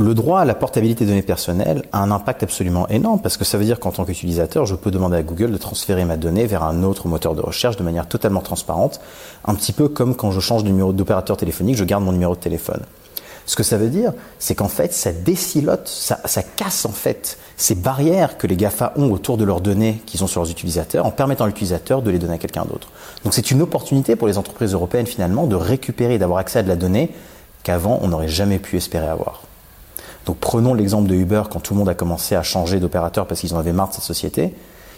Le 0.01 0.13
droit 0.13 0.41
à 0.41 0.45
la 0.45 0.57
portabilité 0.57 1.05
des 1.05 1.13
données 1.13 1.23
personnelles 1.23 1.85
a 1.93 2.03
un 2.03 2.11
impact 2.11 2.43
absolument 2.43 2.89
énorme 2.89 3.21
parce 3.21 3.37
que 3.37 3.45
ça 3.45 3.59
veut 3.59 3.65
dire 3.65 3.79
qu'en 3.79 3.93
tant 3.93 4.05
qu'utilisateur, 4.05 4.67
je 4.67 4.75
peux 4.75 4.91
demander 4.91 5.17
à 5.17 5.23
Google 5.23 5.53
de 5.53 5.57
transférer 5.57 6.05
ma 6.05 6.17
donnée 6.17 6.47
vers 6.47 6.65
un 6.65 6.83
autre 6.83 7.07
moteur 7.07 7.37
de 7.37 7.41
recherche 7.41 7.77
de 7.77 7.85
manière 7.85 8.09
totalement 8.09 8.41
transparente, 8.41 9.01
un 9.45 9.55
petit 9.55 9.73
peu 9.73 9.87
comme 9.87 10.17
quand 10.17 10.33
je 10.33 10.41
change 10.41 10.65
de 10.65 10.69
numéro 10.69 10.93
d'opérateur 10.93 11.37
téléphonique, 11.37 11.77
je 11.77 11.85
garde 11.85 12.03
mon 12.03 12.11
numéro 12.11 12.35
de 12.35 12.41
téléphone. 12.41 12.81
Ce 13.47 13.55
que 13.55 13.63
ça 13.63 13.77
veut 13.77 13.89
dire, 13.89 14.13
c'est 14.41 14.57
qu'en 14.57 14.69
fait, 14.69 14.93
ça 14.93 15.13
décilote, 15.13 15.87
ça, 15.87 16.19
ça, 16.25 16.43
casse 16.43 16.87
en 16.87 16.93
fait 16.93 17.39
ces 17.57 17.77
barrières 17.77 18.37
que 18.37 18.49
les 18.49 18.57
GAFA 18.57 18.95
ont 18.97 19.13
autour 19.13 19.37
de 19.37 19.45
leurs 19.45 19.61
données 19.61 20.03
qu'ils 20.07 20.25
ont 20.25 20.27
sur 20.27 20.41
leurs 20.41 20.51
utilisateurs 20.51 21.07
en 21.07 21.13
permettant 21.13 21.45
à 21.45 21.47
l'utilisateur 21.47 22.03
de 22.03 22.11
les 22.11 22.19
donner 22.19 22.35
à 22.35 22.39
quelqu'un 22.39 22.65
d'autre. 22.65 22.89
Donc 23.23 23.33
c'est 23.33 23.53
une 23.53 23.63
opportunité 23.63 24.17
pour 24.17 24.27
les 24.27 24.39
entreprises 24.39 24.73
européennes 24.73 25.07
finalement 25.07 25.47
de 25.47 25.55
récupérer 25.55 26.19
d'avoir 26.19 26.41
accès 26.41 26.59
à 26.59 26.63
de 26.65 26.69
la 26.69 26.75
donnée 26.75 27.11
qu'avant 27.63 28.01
on 28.03 28.09
n'aurait 28.09 28.27
jamais 28.27 28.59
pu 28.59 28.77
espérer 28.77 29.07
avoir. 29.07 29.43
Donc 30.27 30.39
prenons 30.39 30.75
l'exemple 30.75 31.09
de 31.09 31.15
Uber 31.15 31.43
quand 31.51 31.61
tout 31.61 31.75
le 31.75 31.79
monde 31.79 31.89
a 31.89 31.95
commencé 31.95 32.35
à 32.35 32.43
changer 32.43 32.81
d'opérateur 32.81 33.27
parce 33.27 33.41
qu'ils 33.41 33.55
en 33.55 33.59
avaient 33.59 33.73
marre 33.73 33.89
de 33.89 33.95
cette 33.95 34.05
société. 34.05 34.55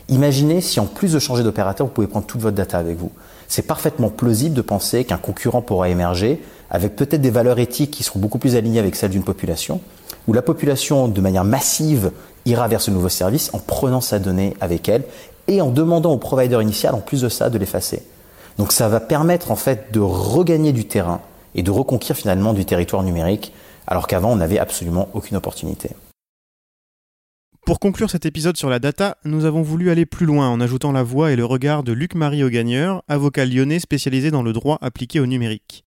Imaginez 0.09 0.61
si 0.61 0.78
en 0.78 0.87
plus 0.87 1.12
de 1.12 1.18
changer 1.18 1.42
d'opérateur, 1.42 1.87
vous 1.87 1.92
pouvez 1.92 2.06
prendre 2.06 2.26
toute 2.26 2.40
votre 2.40 2.56
data 2.56 2.78
avec 2.78 2.97
vous. 2.97 3.11
C'est 3.49 3.62
parfaitement 3.62 4.09
plausible 4.09 4.54
de 4.54 4.62
penser 4.62 5.04
qu'un 5.04 5.16
concurrent 5.16 5.62
pourra 5.62 5.88
émerger 5.88 6.40
avec 6.71 6.97
peut-être 6.97 7.21
des 7.21 7.30
valeurs 7.30 7.59
éthiques 7.59 7.90
qui 7.90 8.02
seront 8.02 8.21
beaucoup 8.21 8.38
plus 8.38 8.56
alignées 8.56 8.78
avec 8.78 8.97
celles 8.97 9.11
d'une 9.11 9.25
population, 9.25 9.80
où 10.28 10.33
la 10.33 10.42
population 10.42 11.09
de 11.09 11.21
manière 11.21 11.45
massive 11.45 12.12
ira 12.45 12.68
vers 12.68 12.80
ce 12.80 12.90
nouveau 12.90 13.09
service 13.09 13.50
en 13.52 13.59
prenant 13.59 14.00
sa 14.00 14.18
donnée 14.18 14.54
avec 14.61 14.88
elle 14.88 15.02
et 15.49 15.61
en 15.61 15.71
demandant 15.71 16.12
au 16.12 16.18
provider 16.18 16.61
initial, 16.61 16.95
en 16.95 17.00
plus 17.00 17.23
de 17.23 17.28
ça, 17.28 17.50
de 17.50 17.59
l'effacer. 17.59 18.02
Donc 18.59 18.73
ça 18.73 18.88
va 18.88 19.00
permettre 19.00 19.50
en 19.50 19.56
fait 19.56 19.92
de 19.92 20.00
regagner 20.00 20.73
du 20.73 20.87
terrain 20.87 21.21
et 21.54 21.62
de 21.62 21.71
reconquérir 21.71 22.16
finalement 22.16 22.52
du 22.52 22.64
territoire 22.64 23.02
numérique 23.02 23.52
alors 23.87 24.07
qu'avant 24.07 24.33
on 24.33 24.37
n'avait 24.37 24.59
absolument 24.59 25.09
aucune 25.14 25.37
opportunité. 25.37 25.90
Pour 27.66 27.81
conclure 27.81 28.11
cet 28.11 28.26
épisode 28.26 28.57
sur 28.57 28.71
la 28.71 28.78
data, 28.78 29.16
nous 29.25 29.45
avons 29.45 29.62
voulu 29.62 29.90
aller 29.90 30.07
plus 30.07 30.25
loin 30.25 30.49
en 30.49 30.61
ajoutant 30.61 30.93
la 30.93 31.02
voix 31.02 31.33
et 31.33 31.37
le 31.37 31.45
regard 31.45 31.83
de 31.83 31.90
Luc-Marie 31.93 32.45
Augagneur, 32.45 33.02
avocat 33.09 33.45
lyonnais 33.45 33.81
spécialisé 33.81 34.31
dans 34.31 34.45
le 34.45 34.52
droit 34.52 34.78
appliqué 34.81 35.19
au 35.19 35.26
numérique. 35.26 35.85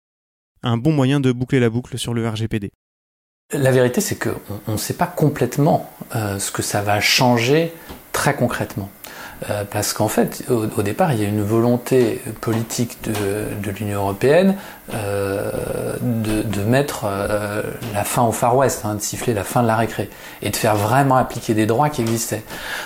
Un 0.64 0.76
bon 0.76 0.90
moyen 0.90 1.20
de 1.20 1.30
boucler 1.30 1.60
la 1.60 1.70
boucle 1.70 1.96
sur 1.96 2.14
le 2.14 2.28
RGPD. 2.28 2.72
La 3.52 3.70
vérité, 3.70 4.00
c'est 4.00 4.18
qu'on 4.18 4.72
ne 4.72 4.76
sait 4.76 4.94
pas 4.94 5.06
complètement 5.06 5.88
euh, 6.16 6.40
ce 6.40 6.50
que 6.50 6.62
ça 6.62 6.82
va 6.82 6.98
changer 7.00 7.72
très 8.12 8.34
concrètement. 8.34 8.90
Euh, 9.50 9.62
parce 9.70 9.92
qu'en 9.92 10.08
fait, 10.08 10.44
au, 10.50 10.82
départ, 10.82 11.12
il 11.12 11.22
y 11.22 11.24
a 11.24 11.28
une 11.28 11.42
volonté 11.42 12.20
politique 12.40 12.98
de, 13.02 13.70
l'Union 13.70 14.00
européenne 14.00 14.56
euh, 14.94 15.50
de, 16.00 16.62
mettre 16.62 17.04
euh, 17.04 17.62
la 17.94 18.02
fin 18.02 18.22
au 18.22 18.32
Far 18.32 18.56
West, 18.56 18.82
hein, 18.84 18.96
de 18.96 19.00
siffler 19.00 19.34
la 19.34 19.44
fin 19.44 19.62
de 19.62 19.68
la 19.68 19.76
récré, 19.76 20.10
et 20.42 20.50
de 20.50 20.56
faire 20.56 20.74
vraiment 20.74 21.16
appliquer 21.16 21.54
des 21.54 21.66
droits 21.66 21.88
qui 21.88 22.00
existaient, 22.00 22.42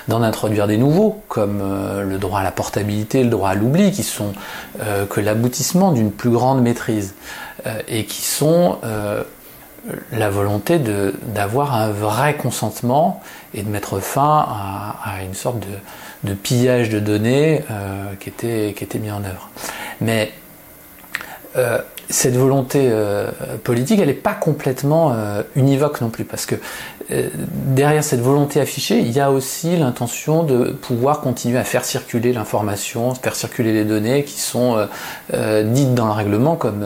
d'en 0.08 0.22
introduire 0.22 0.66
des 0.66 0.76
nouveaux, 0.76 1.22
comme 1.28 1.62
le 2.06 2.18
droit 2.18 2.40
à 2.40 2.42
la 2.42 2.52
portabilité, 2.52 3.24
le 3.24 3.30
droit 3.30 3.50
à 3.50 3.54
l'oubli, 3.54 3.90
qui 3.90 4.02
sont 4.02 4.32
que 5.08 5.20
l'aboutissement 5.20 5.92
d'une 5.92 6.12
plus 6.12 6.30
grande 6.30 6.62
maîtrise, 6.62 7.14
et 7.88 8.04
qui 8.04 8.22
sont 8.22 8.78
la 10.12 10.30
volonté 10.30 10.78
d'avoir 10.78 11.74
un 11.74 11.90
vrai 11.90 12.36
consentement 12.36 13.20
et 13.54 13.62
de 13.62 13.68
mettre 13.68 14.00
fin 14.00 14.46
à 15.04 15.22
une 15.22 15.34
sorte 15.34 15.60
de 15.60 15.78
de 16.24 16.34
pillage 16.34 16.88
de 16.88 17.00
données 17.00 17.64
euh, 17.70 18.12
qui, 18.20 18.28
était, 18.28 18.74
qui 18.76 18.84
était 18.84 18.98
mis 18.98 19.10
en 19.10 19.24
œuvre. 19.24 19.50
Mais 20.00 20.32
euh, 21.56 21.78
cette 22.08 22.36
volonté 22.36 22.88
euh, 22.90 23.30
politique, 23.64 23.98
elle 24.00 24.08
n'est 24.08 24.14
pas 24.14 24.34
complètement 24.34 25.14
univoque 25.56 26.00
non 26.00 26.10
plus, 26.10 26.24
parce 26.24 26.46
que 26.46 26.56
derrière 27.10 28.04
cette 28.04 28.20
volonté 28.20 28.60
affichée, 28.60 28.98
il 28.98 29.10
y 29.10 29.20
a 29.20 29.30
aussi 29.30 29.76
l'intention 29.76 30.44
de 30.44 30.70
pouvoir 30.70 31.20
continuer 31.20 31.58
à 31.58 31.64
faire 31.64 31.84
circuler 31.84 32.32
l'information, 32.32 33.14
faire 33.14 33.34
circuler 33.34 33.72
les 33.72 33.84
données 33.84 34.24
qui 34.24 34.40
sont 34.40 34.86
dites 35.32 35.94
dans 35.94 36.06
le 36.06 36.12
règlement 36.12 36.56
comme 36.56 36.84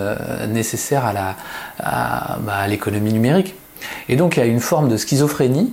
nécessaires 0.49 1.05
à, 1.07 1.37
à, 1.79 2.39
bah, 2.41 2.55
à 2.57 2.69
l'économie 2.69 3.13
numérique. 3.13 3.55
Et 4.09 4.17
donc 4.17 4.37
il 4.37 4.41
y 4.41 4.43
a 4.43 4.47
une 4.47 4.61
forme 4.61 4.89
de 4.89 4.97
schizophrénie 4.97 5.73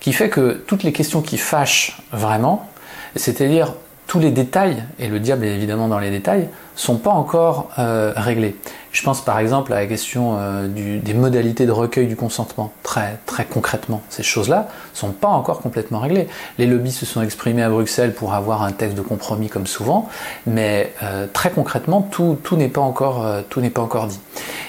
qui 0.00 0.12
fait 0.12 0.28
que 0.28 0.62
toutes 0.66 0.82
les 0.82 0.92
questions 0.92 1.22
qui 1.22 1.38
fâchent 1.38 2.02
vraiment, 2.12 2.68
c'est-à-dire 3.14 3.74
tous 4.06 4.20
les 4.20 4.30
détails, 4.30 4.84
et 4.98 5.08
le 5.08 5.18
diable 5.18 5.44
est 5.44 5.54
évidemment 5.54 5.88
dans 5.88 5.98
les 5.98 6.10
détails, 6.10 6.48
sont 6.76 6.96
pas 6.96 7.10
encore 7.10 7.70
euh, 7.78 8.12
réglés. 8.14 8.54
Je 8.92 9.02
pense 9.02 9.24
par 9.24 9.38
exemple 9.38 9.72
à 9.72 9.76
la 9.76 9.86
question 9.86 10.36
euh, 10.38 10.68
des 10.68 11.14
modalités 11.14 11.66
de 11.66 11.72
recueil 11.72 12.06
du 12.06 12.16
consentement, 12.16 12.72
très, 12.82 13.18
très 13.26 13.44
concrètement. 13.44 14.02
Ces 14.08 14.22
choses-là 14.22 14.68
sont 14.94 15.10
pas 15.10 15.28
encore 15.28 15.60
complètement 15.60 15.98
réglées. 15.98 16.28
Les 16.58 16.66
lobbies 16.66 16.92
se 16.92 17.04
sont 17.04 17.20
exprimés 17.20 17.62
à 17.62 17.68
Bruxelles 17.68 18.14
pour 18.14 18.34
avoir 18.34 18.62
un 18.62 18.72
texte 18.72 18.96
de 18.96 19.02
compromis 19.02 19.48
comme 19.48 19.66
souvent, 19.66 20.08
mais 20.46 20.92
euh, 21.02 21.26
très 21.32 21.50
concrètement, 21.50 22.02
tout, 22.02 22.38
n'est 22.52 22.68
pas, 22.68 22.80
encore, 22.82 23.26
pas 23.74 23.82
encore 23.82 24.06
dit. 24.06 24.20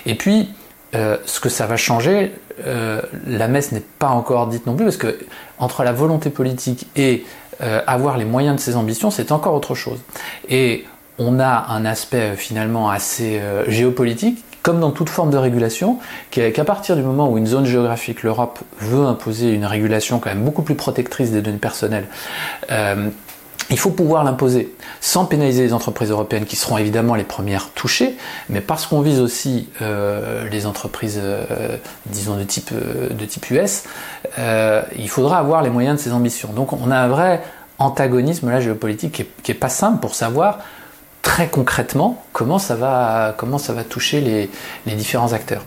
Et 0.06 0.15
puis, 0.15 0.50
ce 0.94 1.39
que 1.39 1.50
ça 1.50 1.65
va 1.65 1.77
changer, 1.77 2.32
la 2.65 3.48
messe 3.48 3.72
n'est 3.72 3.84
pas 4.00 4.10
encore 4.10 4.48
dite 4.48 4.65
non 4.65 4.75
plus, 4.75 4.86
parce 4.86 4.98
que 4.98 5.17
entre 5.60 5.84
la 5.84 5.91
volonté 5.91 6.29
politique 6.29 6.88
et 6.96 7.25
euh, 7.62 7.82
avoir 7.88 8.17
les 8.17 8.25
moyens 8.25 8.56
de 8.56 8.62
ses 8.62 8.75
ambitions, 8.75 9.10
c'est 9.10 9.32
encore 9.32 9.56
autre 9.56 9.74
chose. 9.74 10.00
Et 10.48 10.86
on 11.17 11.39
a 11.39 11.65
un 11.70 11.86
aspect 11.86 12.34
euh, 12.34 12.36
finalement 12.36 12.91
assez 12.91 13.39
euh, 13.39 13.67
géopolitique, 13.67 14.44
comme 14.62 14.79
dans 14.79 14.91
toute 14.91 15.10
forme 15.10 15.32
de 15.32 15.38
régulation, 15.38 15.98
qu'à 16.29 16.63
partir 16.65 16.96
du 16.96 17.01
moment 17.01 17.32
où 17.32 17.38
une 17.39 17.48
zone 17.48 17.65
géographique, 17.65 18.22
l'Europe, 18.22 18.60
veut 18.79 19.06
imposer 19.06 19.53
une 19.53 19.65
régulation 19.65 20.20
quand 20.20 20.29
même 20.29 20.44
beaucoup 20.44 20.62
plus 20.62 20.75
protectrice 20.75 21.32
des 21.32 21.41
données 21.41 21.58
personnelles, 21.58 22.06
il 23.70 23.78
faut 23.78 23.92
pouvoir 23.92 24.24
l'imposer 24.24 24.74
sans 25.02 25.26
pénaliser 25.26 25.64
les 25.64 25.74
entreprises 25.74 26.10
européennes 26.10 26.46
qui 26.46 26.56
seront 26.56 26.78
évidemment 26.78 27.16
les 27.16 27.24
premières 27.24 27.70
touchées, 27.72 28.16
mais 28.50 28.62
parce 28.62 28.86
qu'on 28.86 29.02
vise 29.02 29.20
aussi 29.20 29.68
les 30.52 30.66
entreprises, 30.66 31.22
disons, 32.06 32.38
de 32.38 32.44
type, 32.44 32.72
US, 33.52 33.84
il 34.38 35.10
faudra 35.10 35.40
avoir 35.40 35.62
les 35.64 35.70
moyens 35.70 35.98
de 35.98 36.02
ces 36.02 36.14
ambitions. 36.14 36.50
Donc 36.54 36.72
on 36.72 36.92
a 36.92 36.98
un 36.98 37.08
vrai 37.10 37.42
antagonisme 37.80 38.50
là, 38.50 38.60
géopolitique 38.60 39.26
qui 39.44 39.52
est, 39.52 39.56
pas 39.56 39.70
simple 39.70 40.00
pour 40.00 40.16
savoir 40.16 40.60
très 41.22 41.48
concrètement 41.48 42.24
comment 42.34 42.60
ça 42.60 42.76
va, 42.76 43.36
comment 43.38 43.58
ça 43.58 43.74
va 43.74 43.84
toucher 43.84 44.22
les, 44.22 44.50
les 44.86 44.96
différents 44.96 45.34
acteurs. 45.34 45.64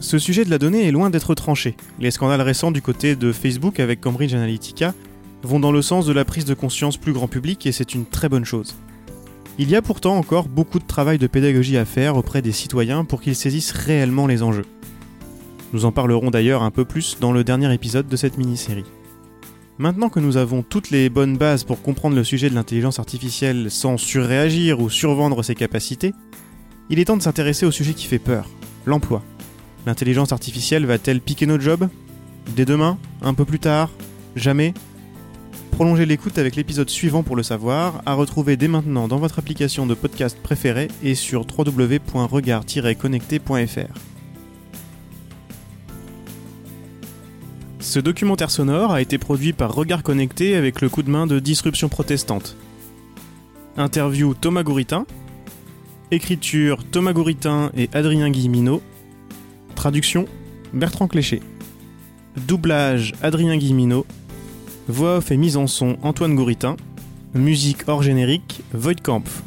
Ce 0.00 0.18
sujet 0.18 0.44
de 0.44 0.50
la 0.50 0.58
donnée 0.58 0.86
est 0.88 0.90
loin 0.90 1.10
d'être 1.10 1.34
tranché. 1.34 1.76
Les 2.00 2.10
scandales 2.10 2.40
récents 2.40 2.72
du 2.72 2.82
côté 2.82 3.14
de 3.14 3.32
Facebook 3.32 3.78
avec 3.78 4.00
Cambridge 4.00 4.34
Analytica 4.34 4.94
vont 5.42 5.60
dans 5.60 5.72
le 5.72 5.82
sens 5.82 6.06
de 6.06 6.12
la 6.12 6.24
prise 6.24 6.44
de 6.44 6.54
conscience 6.54 6.96
plus 6.96 7.12
grand 7.12 7.28
public 7.28 7.66
et 7.66 7.72
c'est 7.72 7.94
une 7.94 8.06
très 8.06 8.28
bonne 8.28 8.44
chose. 8.44 8.76
Il 9.58 9.68
y 9.68 9.76
a 9.76 9.82
pourtant 9.82 10.16
encore 10.16 10.48
beaucoup 10.48 10.78
de 10.78 10.86
travail 10.86 11.18
de 11.18 11.26
pédagogie 11.26 11.76
à 11.76 11.84
faire 11.84 12.16
auprès 12.16 12.42
des 12.42 12.52
citoyens 12.52 13.04
pour 13.04 13.20
qu'ils 13.20 13.36
saisissent 13.36 13.72
réellement 13.72 14.26
les 14.26 14.42
enjeux. 14.42 14.64
Nous 15.72 15.84
en 15.84 15.92
parlerons 15.92 16.30
d'ailleurs 16.30 16.62
un 16.62 16.70
peu 16.70 16.84
plus 16.84 17.18
dans 17.20 17.32
le 17.32 17.44
dernier 17.44 17.72
épisode 17.72 18.08
de 18.08 18.16
cette 18.16 18.38
mini-série. 18.38 18.84
Maintenant 19.78 20.10
que 20.10 20.20
nous 20.20 20.36
avons 20.36 20.62
toutes 20.62 20.90
les 20.90 21.08
bonnes 21.08 21.36
bases 21.36 21.64
pour 21.64 21.82
comprendre 21.82 22.14
le 22.14 22.24
sujet 22.24 22.50
de 22.50 22.54
l'intelligence 22.54 22.98
artificielle 22.98 23.70
sans 23.70 23.96
surréagir 23.96 24.80
ou 24.80 24.90
survendre 24.90 25.42
ses 25.42 25.54
capacités, 25.54 26.12
il 26.90 26.98
est 26.98 27.06
temps 27.06 27.16
de 27.16 27.22
s'intéresser 27.22 27.66
au 27.66 27.70
sujet 27.70 27.94
qui 27.94 28.06
fait 28.06 28.18
peur, 28.18 28.48
l'emploi. 28.84 29.22
L'intelligence 29.86 30.32
artificielle 30.32 30.86
va-t-elle 30.86 31.20
piquer 31.20 31.46
nos 31.46 31.58
jobs? 31.58 31.88
Dès 32.54 32.64
demain? 32.64 32.98
Un 33.22 33.34
peu 33.34 33.44
plus 33.44 33.58
tard? 33.58 33.90
Jamais? 34.36 34.74
Prolongez 35.72 36.06
l'écoute 36.06 36.38
avec 36.38 36.54
l'épisode 36.54 36.90
suivant 36.90 37.24
pour 37.24 37.34
le 37.34 37.42
savoir, 37.42 38.02
à 38.06 38.14
retrouver 38.14 38.56
dès 38.56 38.68
maintenant 38.68 39.08
dans 39.08 39.16
votre 39.16 39.40
application 39.40 39.86
de 39.86 39.94
podcast 39.94 40.38
préférée 40.40 40.88
et 41.02 41.14
sur 41.14 41.46
www.regard-connecté.fr. 41.46 43.94
Ce 47.80 47.98
documentaire 47.98 48.50
sonore 48.50 48.92
a 48.92 49.00
été 49.00 49.16
produit 49.18 49.52
par 49.52 49.74
Regard 49.74 50.02
Connecté 50.02 50.54
avec 50.54 50.80
le 50.82 50.88
coup 50.88 51.02
de 51.02 51.10
main 51.10 51.26
de 51.26 51.40
Disruption 51.40 51.88
Protestante. 51.88 52.56
Interview 53.76 54.34
Thomas 54.34 54.62
Gouritin. 54.62 55.04
Écriture 56.10 56.84
Thomas 56.84 57.12
Gouritin 57.12 57.70
et 57.74 57.88
Adrien 57.92 58.30
Guillemino. 58.30 58.82
Traduction 59.74 60.26
Bertrand 60.72 61.08
Cléché. 61.08 61.40
Doublage 62.46 63.14
Adrien 63.22 63.56
Guillemino. 63.56 64.06
Voix 64.88 65.18
off 65.18 65.30
et 65.30 65.36
mise 65.36 65.56
en 65.56 65.66
son 65.66 65.96
Antoine 66.02 66.34
Gouritin. 66.34 66.76
Musique 67.34 67.88
hors 67.88 68.02
générique 68.02 68.62
Void 68.72 69.00
Kampf. 69.00 69.42